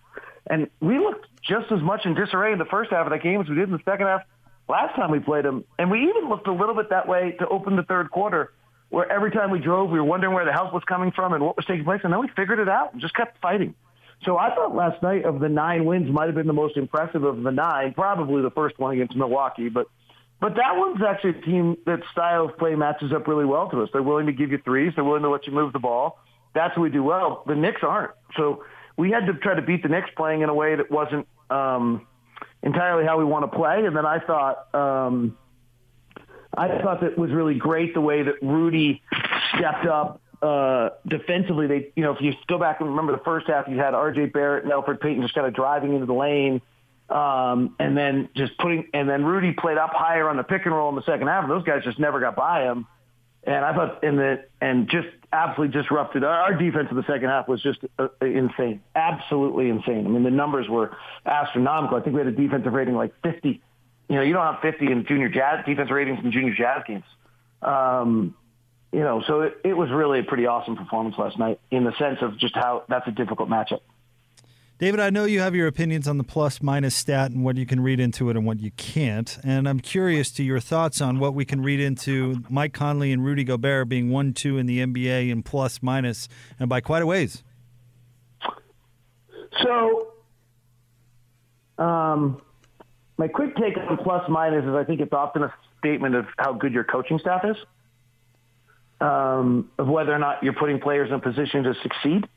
[0.49, 3.41] And we looked just as much in disarray in the first half of that game
[3.41, 4.23] as we did in the second half
[4.69, 5.65] last time we played them.
[5.79, 8.53] And we even looked a little bit that way to open the third quarter,
[8.89, 11.45] where every time we drove, we were wondering where the help was coming from and
[11.45, 12.01] what was taking place.
[12.05, 13.75] And then we figured it out and just kept fighting.
[14.25, 17.25] So I thought last night of the nine wins might have been the most impressive
[17.25, 19.87] of the nine, probably the first one against Milwaukee, but
[20.41, 23.83] but that one's actually a team that style of play matches up really well to
[23.83, 23.91] us.
[23.93, 24.93] They're willing to give you threes.
[24.97, 26.19] They're willing to let you move the ball.
[26.53, 27.45] That's what we do well.
[27.47, 28.11] The Knicks aren't.
[28.37, 28.65] So
[28.97, 32.09] we had to try to beat the Knicks playing in a way that wasn't um,
[32.61, 33.85] entirely how we want to play.
[33.87, 35.39] And then I thought um,
[36.57, 39.01] I thought that was really great the way that Rudy
[39.57, 43.47] stepped up uh, defensively, they, you know, if you go back and remember the first
[43.47, 44.27] half, you had R.J.
[44.27, 46.61] Barrett and Elfrid Payton just kind of driving into the lane,
[47.09, 50.75] um, and then just putting, and then Rudy played up higher on the pick and
[50.75, 52.87] roll in the second half, and those guys just never got by him.
[53.45, 56.25] And I thought in the and just absolutely disrupted.
[56.25, 60.07] our, Our defense in the second half was just uh, insane, absolutely insane.
[60.07, 61.97] I mean, the numbers were astronomical.
[61.97, 63.61] I think we had a defensive rating like 50.
[64.09, 67.05] You know, you don't have 50 in junior jazz defense ratings in junior jazz games.
[67.63, 68.35] Um,
[68.93, 71.93] you know, so it, it was really a pretty awesome performance last night in the
[71.99, 73.81] sense of just how that's a difficult matchup.
[74.79, 77.65] David, I know you have your opinions on the plus minus stat and what you
[77.65, 79.39] can read into it and what you can't.
[79.45, 83.25] And I'm curious to your thoughts on what we can read into Mike Conley and
[83.25, 86.29] Rudy Gobert being 1 2 in the NBA in plus minus
[86.59, 87.45] and by quite a ways.
[89.63, 90.15] So,
[91.79, 92.43] um,
[93.19, 96.55] my quick take on plus minus is I think it's often a statement of how
[96.55, 97.57] good your coaching staff is,
[99.03, 102.29] um, of whether or not you're putting players in a position to succeed.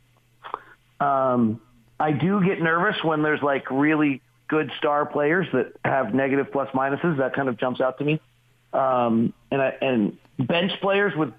[1.00, 1.62] Um,
[2.00, 6.70] I do get nervous when there's like really good star players that have negative plus
[6.74, 7.18] minuses.
[7.18, 8.20] That kind of jumps out to me.
[8.74, 11.34] Um, and I, and bench players with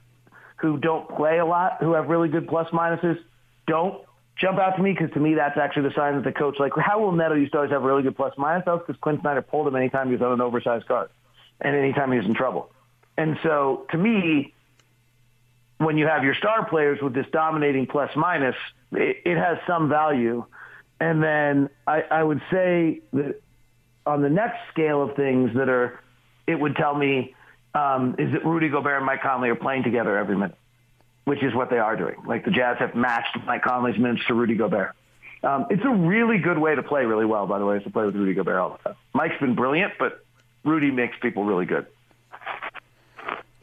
[0.59, 3.19] who don't play a lot, who have really good plus minuses,
[3.67, 4.01] don't
[4.37, 6.73] jump out to me because to me that's actually the sign that the coach like
[6.77, 8.63] how Raul Neto used to always have really good plus minus?
[8.65, 11.11] That's because Quin Snyder pulled him anytime he was on an oversized guard
[11.61, 12.71] and anytime he was in trouble.
[13.19, 14.55] And so to me,
[15.79, 18.57] when you have your star players with this dominating plus minus,
[18.93, 20.45] it, it has some value.
[21.01, 23.41] And then I, I would say that
[24.07, 26.01] on the next scale of things that are,
[26.47, 27.35] it would tell me
[27.75, 30.57] um, is that Rudy Gobert and Mike Conley are playing together every minute,
[31.25, 32.17] which is what they are doing.
[32.27, 34.95] Like the Jazz have matched Mike Conley's minutes to Rudy Gobert.
[35.43, 37.91] Um, it's a really good way to play really well, by the way, is to
[37.91, 38.97] play with Rudy Gobert all the time.
[39.13, 40.25] Mike's been brilliant, but
[40.65, 41.87] Rudy makes people really good.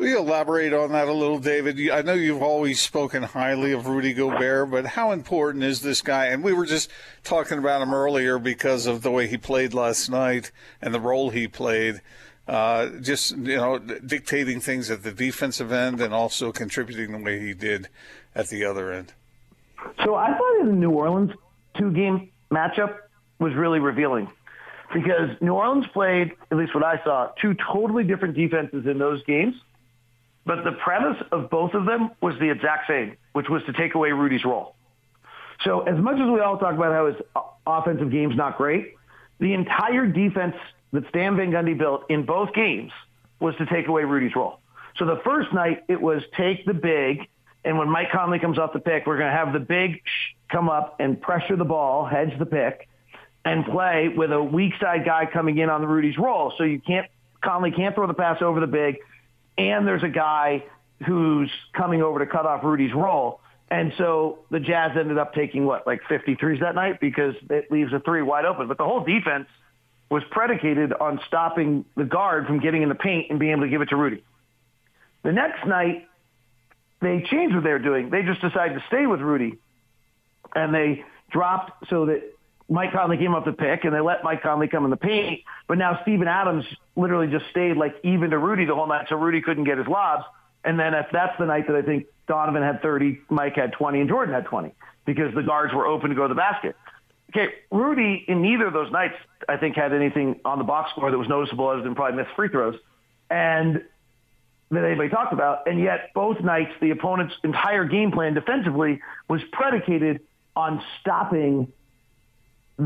[0.04, 1.80] Will you elaborate on that a little, David?
[1.90, 6.26] I know you've always spoken highly of Rudy Gobert, but how important is this guy?
[6.26, 6.92] And we were just
[7.24, 11.30] talking about him earlier because of the way he played last night and the role
[11.30, 12.02] he played.
[12.50, 17.40] Uh, just you know, dictating things at the defensive end and also contributing the way
[17.40, 17.88] he did
[18.36, 19.14] at the other end.
[20.04, 21.32] So I thought the New Orleans
[21.78, 22.94] two-game matchup
[23.40, 24.30] was really revealing
[24.94, 29.24] because New Orleans played, at least what I saw, two totally different defenses in those
[29.24, 29.56] games.
[30.46, 33.96] But the premise of both of them was the exact same, which was to take
[33.96, 34.76] away Rudy's role.
[35.64, 38.96] So as much as we all talk about how his uh, offensive game's not great,
[39.40, 40.56] the entire defense
[40.92, 42.92] that Stan Van Gundy built in both games
[43.40, 44.60] was to take away Rudy's role.
[44.98, 47.28] So the first night it was take the big,
[47.64, 50.02] and when Mike Conley comes off the pick, we're going to have the big
[50.50, 52.88] come up and pressure the ball, hedge the pick,
[53.46, 56.54] and play with a weak side guy coming in on the Rudy's role.
[56.58, 57.08] So you can't
[57.42, 58.98] Conley can't throw the pass over the big
[59.58, 60.64] and there's a guy
[61.06, 63.40] who's coming over to cut off Rudy's role.
[63.70, 67.92] And so the Jazz ended up taking what, like 53s that night because it leaves
[67.92, 68.68] a three wide open.
[68.68, 69.48] But the whole defense
[70.10, 73.70] was predicated on stopping the guard from getting in the paint and being able to
[73.70, 74.24] give it to Rudy.
[75.24, 76.08] The next night,
[77.02, 78.10] they changed what they were doing.
[78.10, 79.58] They just decided to stay with Rudy.
[80.56, 82.22] And they dropped so that
[82.70, 85.42] Mike Conley came up the pick, and they let Mike Conley come in the paint.
[85.68, 89.16] But now Steven Adams literally just stayed like even to Rudy the whole night, so
[89.16, 90.24] Rudy couldn't get his lobs.
[90.64, 94.00] And then if that's the night that I think Donovan had 30, Mike had 20,
[94.00, 94.74] and Jordan had 20
[95.06, 96.76] because the guards were open to go to the basket.
[97.30, 99.16] Okay, Rudy in neither of those nights
[99.50, 102.36] I think had anything on the box score that was noticeable other than probably missed
[102.36, 102.76] free throws,
[103.30, 103.84] and
[104.70, 105.68] that anybody talked about.
[105.68, 110.22] And yet both nights the opponent's entire game plan defensively was predicated
[110.56, 111.72] on stopping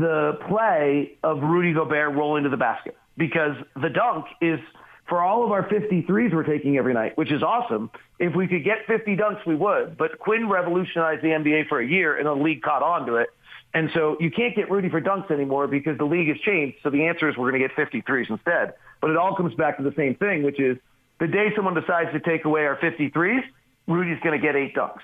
[0.00, 4.60] the play of Rudy Gobert rolling to the basket because the dunk is
[5.08, 7.90] for all of our 53s we're taking every night, which is awesome.
[8.18, 9.96] If we could get 50 dunks, we would.
[9.96, 13.30] But Quin revolutionized the NBA for a year, and the league caught on to it.
[13.74, 16.78] And so you can't get Rudy for dunks anymore because the league has changed.
[16.82, 18.74] So the answer is we're going to get 53s instead.
[19.00, 20.78] But it all comes back to the same thing, which is
[21.20, 23.42] the day someone decides to take away our 53s,
[23.86, 25.00] Rudy's going to get eight dunks.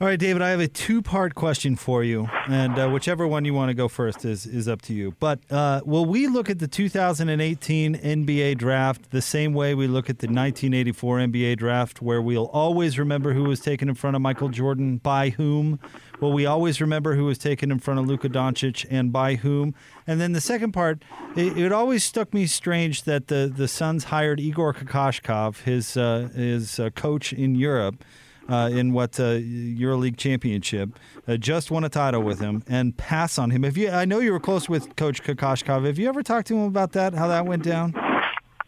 [0.00, 3.44] All right, David, I have a two part question for you, and uh, whichever one
[3.44, 5.14] you want to go first is, is up to you.
[5.20, 10.08] But uh, will we look at the 2018 NBA draft the same way we look
[10.08, 14.22] at the 1984 NBA draft, where we'll always remember who was taken in front of
[14.22, 15.78] Michael Jordan by whom?
[16.18, 19.74] Will we always remember who was taken in front of Luka Doncic and by whom?
[20.06, 21.02] And then the second part,
[21.36, 26.30] it, it always struck me strange that the, the Suns hired Igor Kokoshkov, his, uh,
[26.34, 28.02] his uh, coach in Europe
[28.48, 33.38] uh, in what uh, EuroLeague championship, uh, just won a title with him, and pass
[33.38, 33.62] on him.
[33.62, 33.90] Have you?
[33.90, 35.86] I know you were close with Coach Kokoshkov.
[35.86, 37.14] Have you ever talked to him about that?
[37.14, 37.94] How that went down?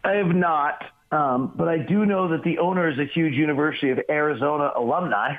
[0.03, 3.89] I have not, um, but I do know that the owner is a huge University
[3.89, 5.35] of Arizona alumni.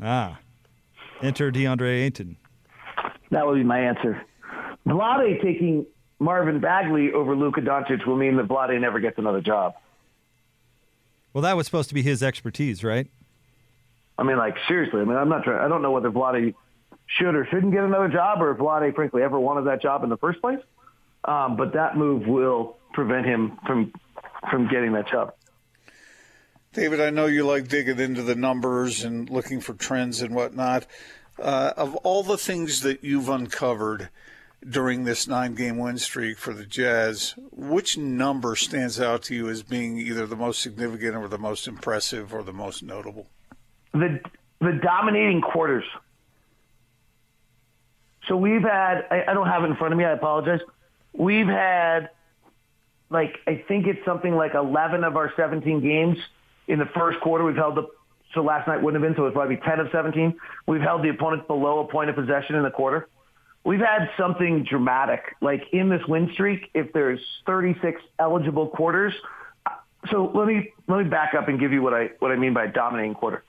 [0.00, 0.38] Ah,
[1.22, 2.36] enter DeAndre Ayton.
[3.30, 4.22] That would be my answer.
[4.86, 5.86] Vlade taking
[6.18, 9.74] Marvin Bagley over Luka Doncic will mean that Vlade never gets another job.
[11.32, 13.08] Well, that was supposed to be his expertise, right?
[14.18, 15.00] I mean, like seriously.
[15.00, 15.64] I mean, I'm not trying.
[15.64, 16.54] I don't know whether Vlade
[17.06, 20.10] should or shouldn't get another job, or if Vlade, frankly, ever wanted that job in
[20.10, 20.60] the first place.
[21.24, 23.92] Um, but that move will prevent him from
[24.50, 25.34] from getting that job.
[26.72, 30.86] David, I know you like digging into the numbers and looking for trends and whatnot.
[31.38, 34.08] Uh, of all the things that you've uncovered
[34.68, 39.48] during this nine game win streak for the Jazz, which number stands out to you
[39.48, 43.28] as being either the most significant or the most impressive or the most notable?
[43.98, 44.20] The
[44.60, 45.84] the dominating quarters.
[48.28, 50.60] So we've had I, I don't have it in front of me, I apologize.
[51.12, 52.10] We've had
[53.10, 56.18] like I think it's something like eleven of our seventeen games
[56.68, 57.86] in the first quarter we've held the
[58.34, 60.34] so last night wouldn't have been, so it's probably 10 of 17.
[60.66, 63.08] We've held the opponent below a point of possession in the quarter.
[63.64, 69.14] We've had something dramatic, like in this win streak, if there's 36 eligible quarters.
[69.64, 69.70] Uh,
[70.10, 72.54] so let me let me back up and give you what I what I mean
[72.54, 73.42] by dominating quarter.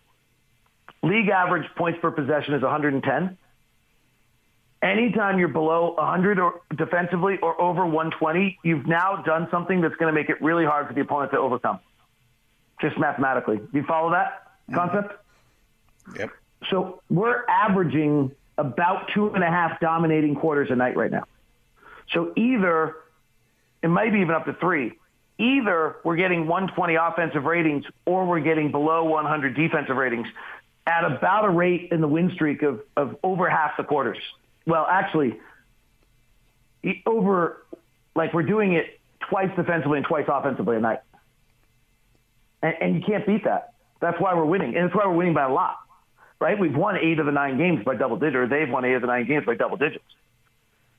[1.18, 3.38] League average points per possession is 110.
[4.84, 10.14] Anytime you're below 100 or defensively or over 120, you've now done something that's going
[10.14, 11.80] to make it really hard for the opponent to overcome.
[12.80, 13.58] Just mathematically.
[13.58, 14.44] Do you follow that?
[14.74, 15.14] concept?
[16.10, 16.20] Mm-hmm.
[16.20, 16.30] Yep.
[16.70, 21.24] So we're averaging about two and a half dominating quarters a night right now.
[22.14, 22.96] So either,
[23.82, 24.94] it might be even up to three,
[25.40, 30.28] either we're getting 120 offensive ratings or we're getting below 100 defensive ratings
[30.88, 34.18] at about a rate in the win streak of, of over half the quarters.
[34.66, 35.38] Well, actually,
[37.06, 37.66] over,
[38.16, 41.00] like we're doing it twice defensively and twice offensively a night.
[42.64, 43.74] And, and you can't beat that.
[44.00, 45.78] That's why we're winning, and that's why we're winning by a lot,
[46.40, 46.58] right?
[46.58, 49.02] We've won eight of the nine games by double digits, or they've won eight of
[49.02, 50.06] the nine games by double digits,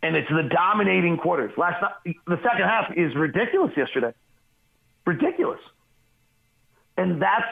[0.03, 1.53] and it's the dominating quarters.
[1.57, 4.13] Last night, the second half is ridiculous yesterday,
[5.07, 5.61] ridiculous,
[6.97, 7.47] and that's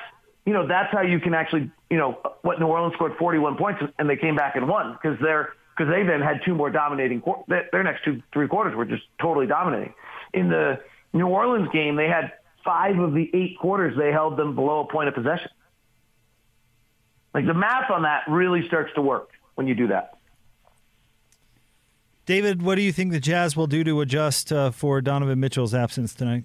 [0.47, 3.83] you know that's how you can actually you know what New Orleans scored 41 points
[3.99, 7.21] and they came back and won because they're because they then had two more dominating
[7.21, 7.45] quarters.
[7.73, 9.93] their next two three quarters were just totally dominating.
[10.33, 10.81] In the
[11.13, 12.33] New Orleans game, they had
[12.65, 15.51] five of the eight quarters they held them below a point of possession.
[17.35, 20.17] Like the math on that really starts to work when you do that.
[22.25, 25.75] David, what do you think the Jazz will do to adjust uh, for Donovan Mitchell's
[25.75, 26.45] absence tonight?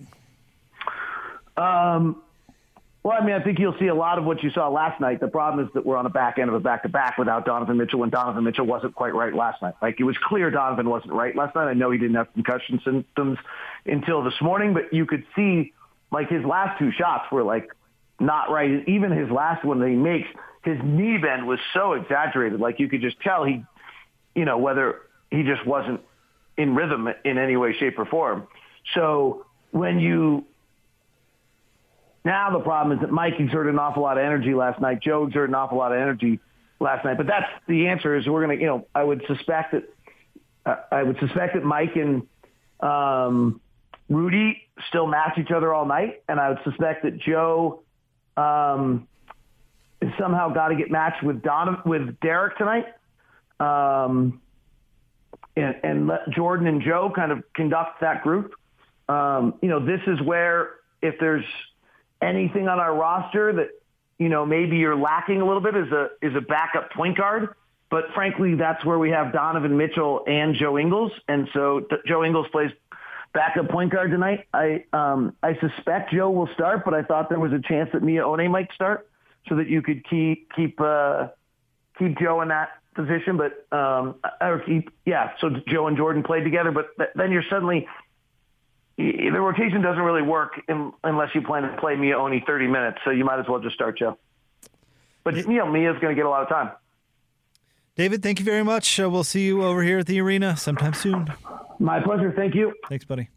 [1.57, 2.21] Um,
[3.03, 5.19] well, I mean, I think you'll see a lot of what you saw last night.
[5.19, 8.03] The problem is that we're on the back end of a back-to-back without Donovan Mitchell
[8.03, 9.73] and Donovan Mitchell wasn't quite right last night.
[9.81, 11.67] Like, it was clear Donovan wasn't right last night.
[11.67, 13.39] I know he didn't have concussion symptoms
[13.87, 15.73] until this morning, but you could see
[16.11, 17.71] like his last two shots were like
[18.19, 18.87] not right.
[18.87, 20.27] Even his last one that he makes,
[20.63, 22.59] his knee bend was so exaggerated.
[22.59, 23.63] Like you could just tell he,
[24.35, 24.99] you know, whether
[25.31, 26.01] he just wasn't
[26.57, 28.47] in rhythm in any way, shape, or form.
[28.93, 30.45] So when you
[32.23, 35.01] now the problem is that Mike exerted an awful lot of energy last night.
[35.01, 36.39] Joe exerted an awful lot of energy
[36.81, 37.17] last night.
[37.17, 39.83] But that's the answer is we're going to, you know, I would suspect that
[40.65, 42.27] uh, I would suspect that Mike and
[42.79, 43.61] um,
[44.09, 47.81] Rudy still match each other all night, and I would suspect that Joe
[48.35, 49.07] um,
[50.19, 52.87] somehow got to get matched with Don with Derrick tonight,
[53.59, 54.41] um,
[55.55, 58.53] and, and let Jordan and Joe kind of conduct that group.
[59.07, 61.45] Um, you know, this is where if there's
[62.21, 63.69] anything on our roster that
[64.17, 67.55] you know maybe you're lacking a little bit is a is a backup point guard.
[67.89, 72.47] But frankly, that's where we have Donovan Mitchell and Joe Ingles, and so Joe Ingles
[72.51, 72.71] plays
[73.33, 74.47] backup point guard tonight.
[74.53, 78.01] I um, I suspect Joe will start, but I thought there was a chance that
[78.01, 79.09] Miye Oni might start,
[79.47, 81.27] so that you could keep keep uh,
[81.97, 83.37] keep Joe in that position.
[83.37, 86.71] But um, or keep yeah, so Joe and Jordan played together.
[86.71, 87.87] But th- then you're suddenly
[89.31, 92.97] the rotation doesn't really work in, unless you plan to play Miye only 30 minutes.
[93.03, 94.17] So you might as well just start Joe.
[95.23, 96.71] But you know Miye's going to get a lot of time.
[97.95, 98.99] David, thank you very much.
[98.99, 101.31] Uh, we'll see you over hear at the arena sometime soon.
[101.79, 102.31] My pleasure.
[102.35, 102.73] Thank you.
[102.89, 103.29] Thanks, buddy.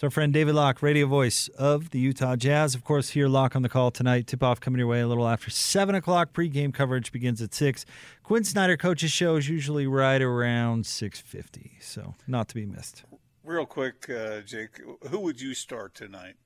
[0.00, 2.74] It's our friend David Locke, radio voice of the Utah Jazz.
[2.74, 4.26] Of course, here Locke on the call tonight.
[4.26, 6.32] Tip off coming your way a little after 7 o'clock.
[6.32, 7.84] Pre-game coverage begins at 6.
[8.22, 13.04] Quin Snyder coaches show is usually right around 6.50, so not to be missed.
[13.50, 16.36] Real quick, uh, Jake, who would you start tonight?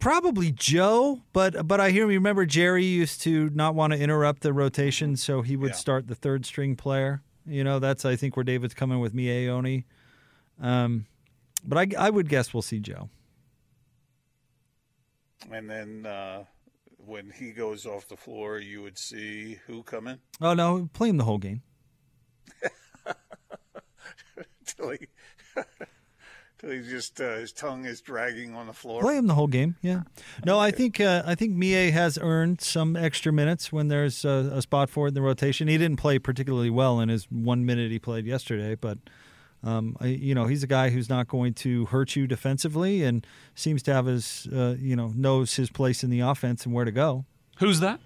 [0.00, 4.42] Probably Joe, but but I hear me remember Jerry used to not want to interrupt
[4.42, 5.76] the rotation, so he would yeah.
[5.76, 7.22] start the third string player.
[7.46, 9.86] You know, that's I think where David's coming with Miye Oni.
[10.60, 11.06] Um,
[11.64, 13.10] but I, I would guess we'll see Joe.
[15.52, 16.42] And then uh,
[16.98, 20.18] when he goes off the floor, you would see who come in?
[20.40, 21.62] Oh no, play him the whole game.
[24.76, 24.98] Till he,
[26.58, 29.00] till he just uh, his tongue is dragging on the floor.
[29.02, 29.76] Play him the whole game.
[29.82, 30.02] Yeah.
[30.44, 34.50] No, I think uh, I think Miye has earned some extra minutes when there's a,
[34.54, 35.68] a, spot for it in the rotation.
[35.68, 38.98] He didn't play particularly well in his one minute he played yesterday, but
[39.64, 43.26] Um, I, you know, he's a guy who's not going to hurt you defensively, and
[43.54, 46.84] seems to have his, uh, you know, knows his place in the offense and where
[46.84, 47.24] to go.
[47.58, 48.00] Who's that?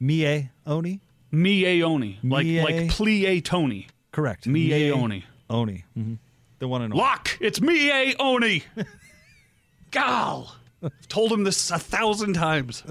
[0.00, 1.00] Miye Oni,
[1.32, 2.20] Miye Oni.
[2.22, 3.88] Like Mie- like Plie Tony.
[4.12, 4.46] correct.
[4.46, 5.24] Miye Oni.
[5.50, 6.14] Oni, hmm
[6.58, 7.02] the one and only.
[7.04, 7.36] Locke!
[7.40, 8.62] It's Miye Oni!
[9.90, 10.56] Gal!
[10.82, 12.82] I've told him this a thousand times.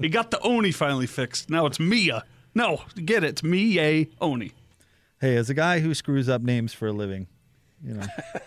[0.00, 1.50] He got the Oni finally fixed.
[1.50, 2.24] Now it's Mia.
[2.54, 3.28] No, get it.
[3.28, 4.52] It's Miye Oni.
[5.20, 7.26] Hey, as a guy who screws up names for a living,
[7.84, 8.06] you know,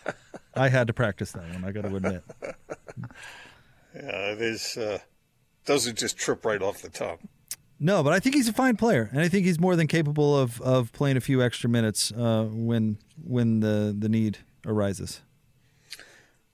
[0.56, 1.64] I had to practice that one.
[1.64, 2.24] I got to admit.
[3.96, 4.78] Yeah, it is.
[4.78, 5.00] Uh,
[5.66, 7.20] doesn't just trip right off the top.
[7.80, 10.38] No, but I think he's a fine player, and I think he's more than capable
[10.38, 15.22] of, of playing a few extra minutes uh, when when the, the need arises.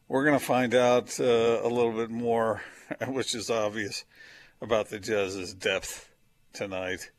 [0.07, 2.61] We're going to find out uh, a little bit more,
[3.07, 4.03] which is obvious,
[4.61, 6.09] about the Jazz's depth
[6.51, 7.09] tonight.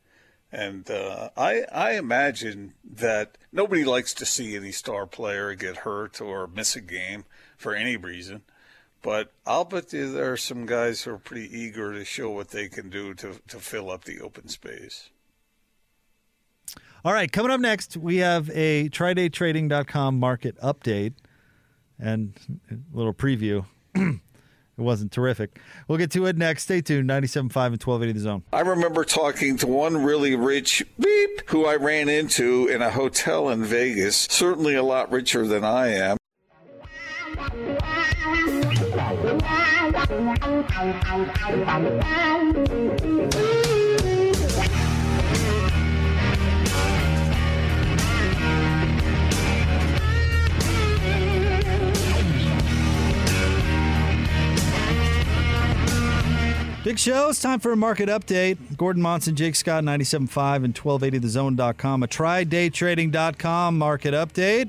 [0.52, 6.20] And uh, I, I imagine that nobody likes to see any star player get hurt
[6.20, 7.24] or miss a game
[7.56, 8.42] for any reason.
[9.04, 12.48] But I'll bet you there are some guys who are pretty eager to show what
[12.48, 15.10] they can do to, to fill up the open space.
[17.04, 21.12] All right, coming up next, we have a TryDayTrading.com market update
[21.98, 22.32] and
[22.70, 23.66] a little preview.
[23.94, 24.20] it
[24.78, 25.60] wasn't terrific.
[25.86, 26.62] We'll get to it next.
[26.62, 27.06] Stay tuned.
[27.10, 28.42] 97.5 and 1280 The Zone.
[28.54, 33.50] I remember talking to one really rich beep who I ran into in a hotel
[33.50, 36.16] in Vegas, certainly a lot richer than I am.
[56.84, 57.30] Big show.
[57.30, 58.76] It's time for a market update.
[58.76, 62.02] Gordon Monson, Jake Scott, 97.5 and 1280thezone.com.
[62.02, 64.68] A trydaytrading.com market update.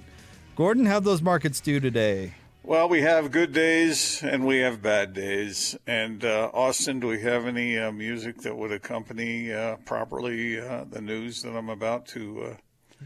[0.56, 2.36] Gordon, how'd those markets do today?
[2.68, 5.78] Well, we have good days and we have bad days.
[5.86, 10.86] And uh, Austin, do we have any uh, music that would accompany uh, properly uh,
[10.90, 13.06] the news that I'm about to uh,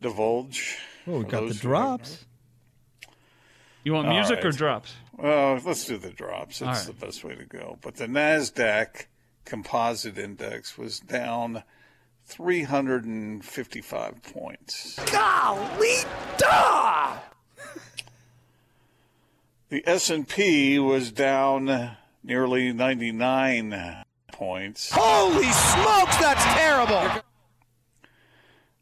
[0.00, 0.76] divulge?
[1.06, 2.24] Oh, we For got the those who don't drops.
[3.84, 4.92] You want All music or drops?
[5.16, 6.58] Well, let's do the drops.
[6.58, 7.78] That's All the best way to go.
[7.82, 9.06] But the NASDAQ
[9.44, 11.62] composite index was down
[12.24, 14.98] 355 points.
[15.12, 15.98] Golly,
[16.38, 17.18] duh!
[19.70, 24.02] The S&P was down nearly 99
[24.32, 24.90] points.
[24.92, 27.22] Holy smokes, that's terrible!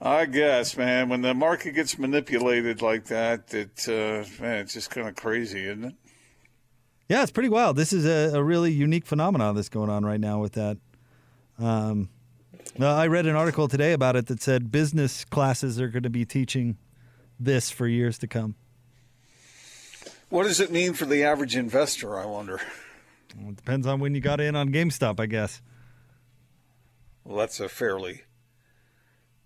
[0.00, 4.90] I guess, man, when the market gets manipulated like that, it uh, man, it's just
[4.90, 5.94] kind of crazy, isn't it?
[7.08, 7.76] Yeah, it's pretty wild.
[7.76, 10.78] This is a, a really unique phenomenon that's going on right now with that.
[11.58, 12.08] Um,
[12.78, 16.10] well, I read an article today about it that said business classes are going to
[16.10, 16.78] be teaching
[17.38, 18.54] this for years to come.
[20.32, 22.18] What does it mean for the average investor?
[22.18, 22.58] I wonder.
[23.38, 25.60] Well, it depends on when you got in on GameStop, I guess.
[27.22, 28.22] Well, that's a fairly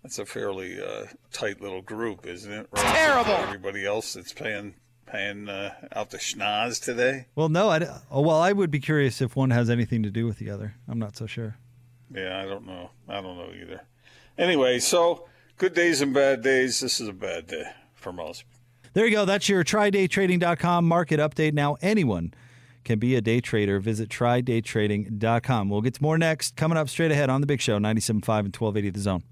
[0.01, 2.69] that's a fairly uh, tight little group, isn't it?
[2.71, 2.95] Right?
[2.95, 3.33] terrible.
[3.33, 4.75] Everybody else that's paying
[5.05, 7.25] paying uh, out the schnoz today.
[7.35, 10.25] Well, no, I, oh, well, I would be curious if one has anything to do
[10.25, 10.75] with the other.
[10.87, 11.57] I'm not so sure.
[12.15, 12.91] Yeah, I don't know.
[13.09, 13.81] I don't know either.
[14.37, 15.27] Anyway, so
[15.57, 16.79] good days and bad days.
[16.79, 18.45] This is a bad day for most.
[18.97, 19.25] There you go.
[19.25, 21.53] That's your trydaytrading.com market update.
[21.53, 22.33] Now, anyone
[22.83, 23.79] can be a day trader.
[23.79, 25.69] Visit trydaytrading.com.
[25.69, 26.55] We'll get to more next.
[26.55, 29.23] Coming up straight ahead on the big show, 97.5 and 1280 The Zone.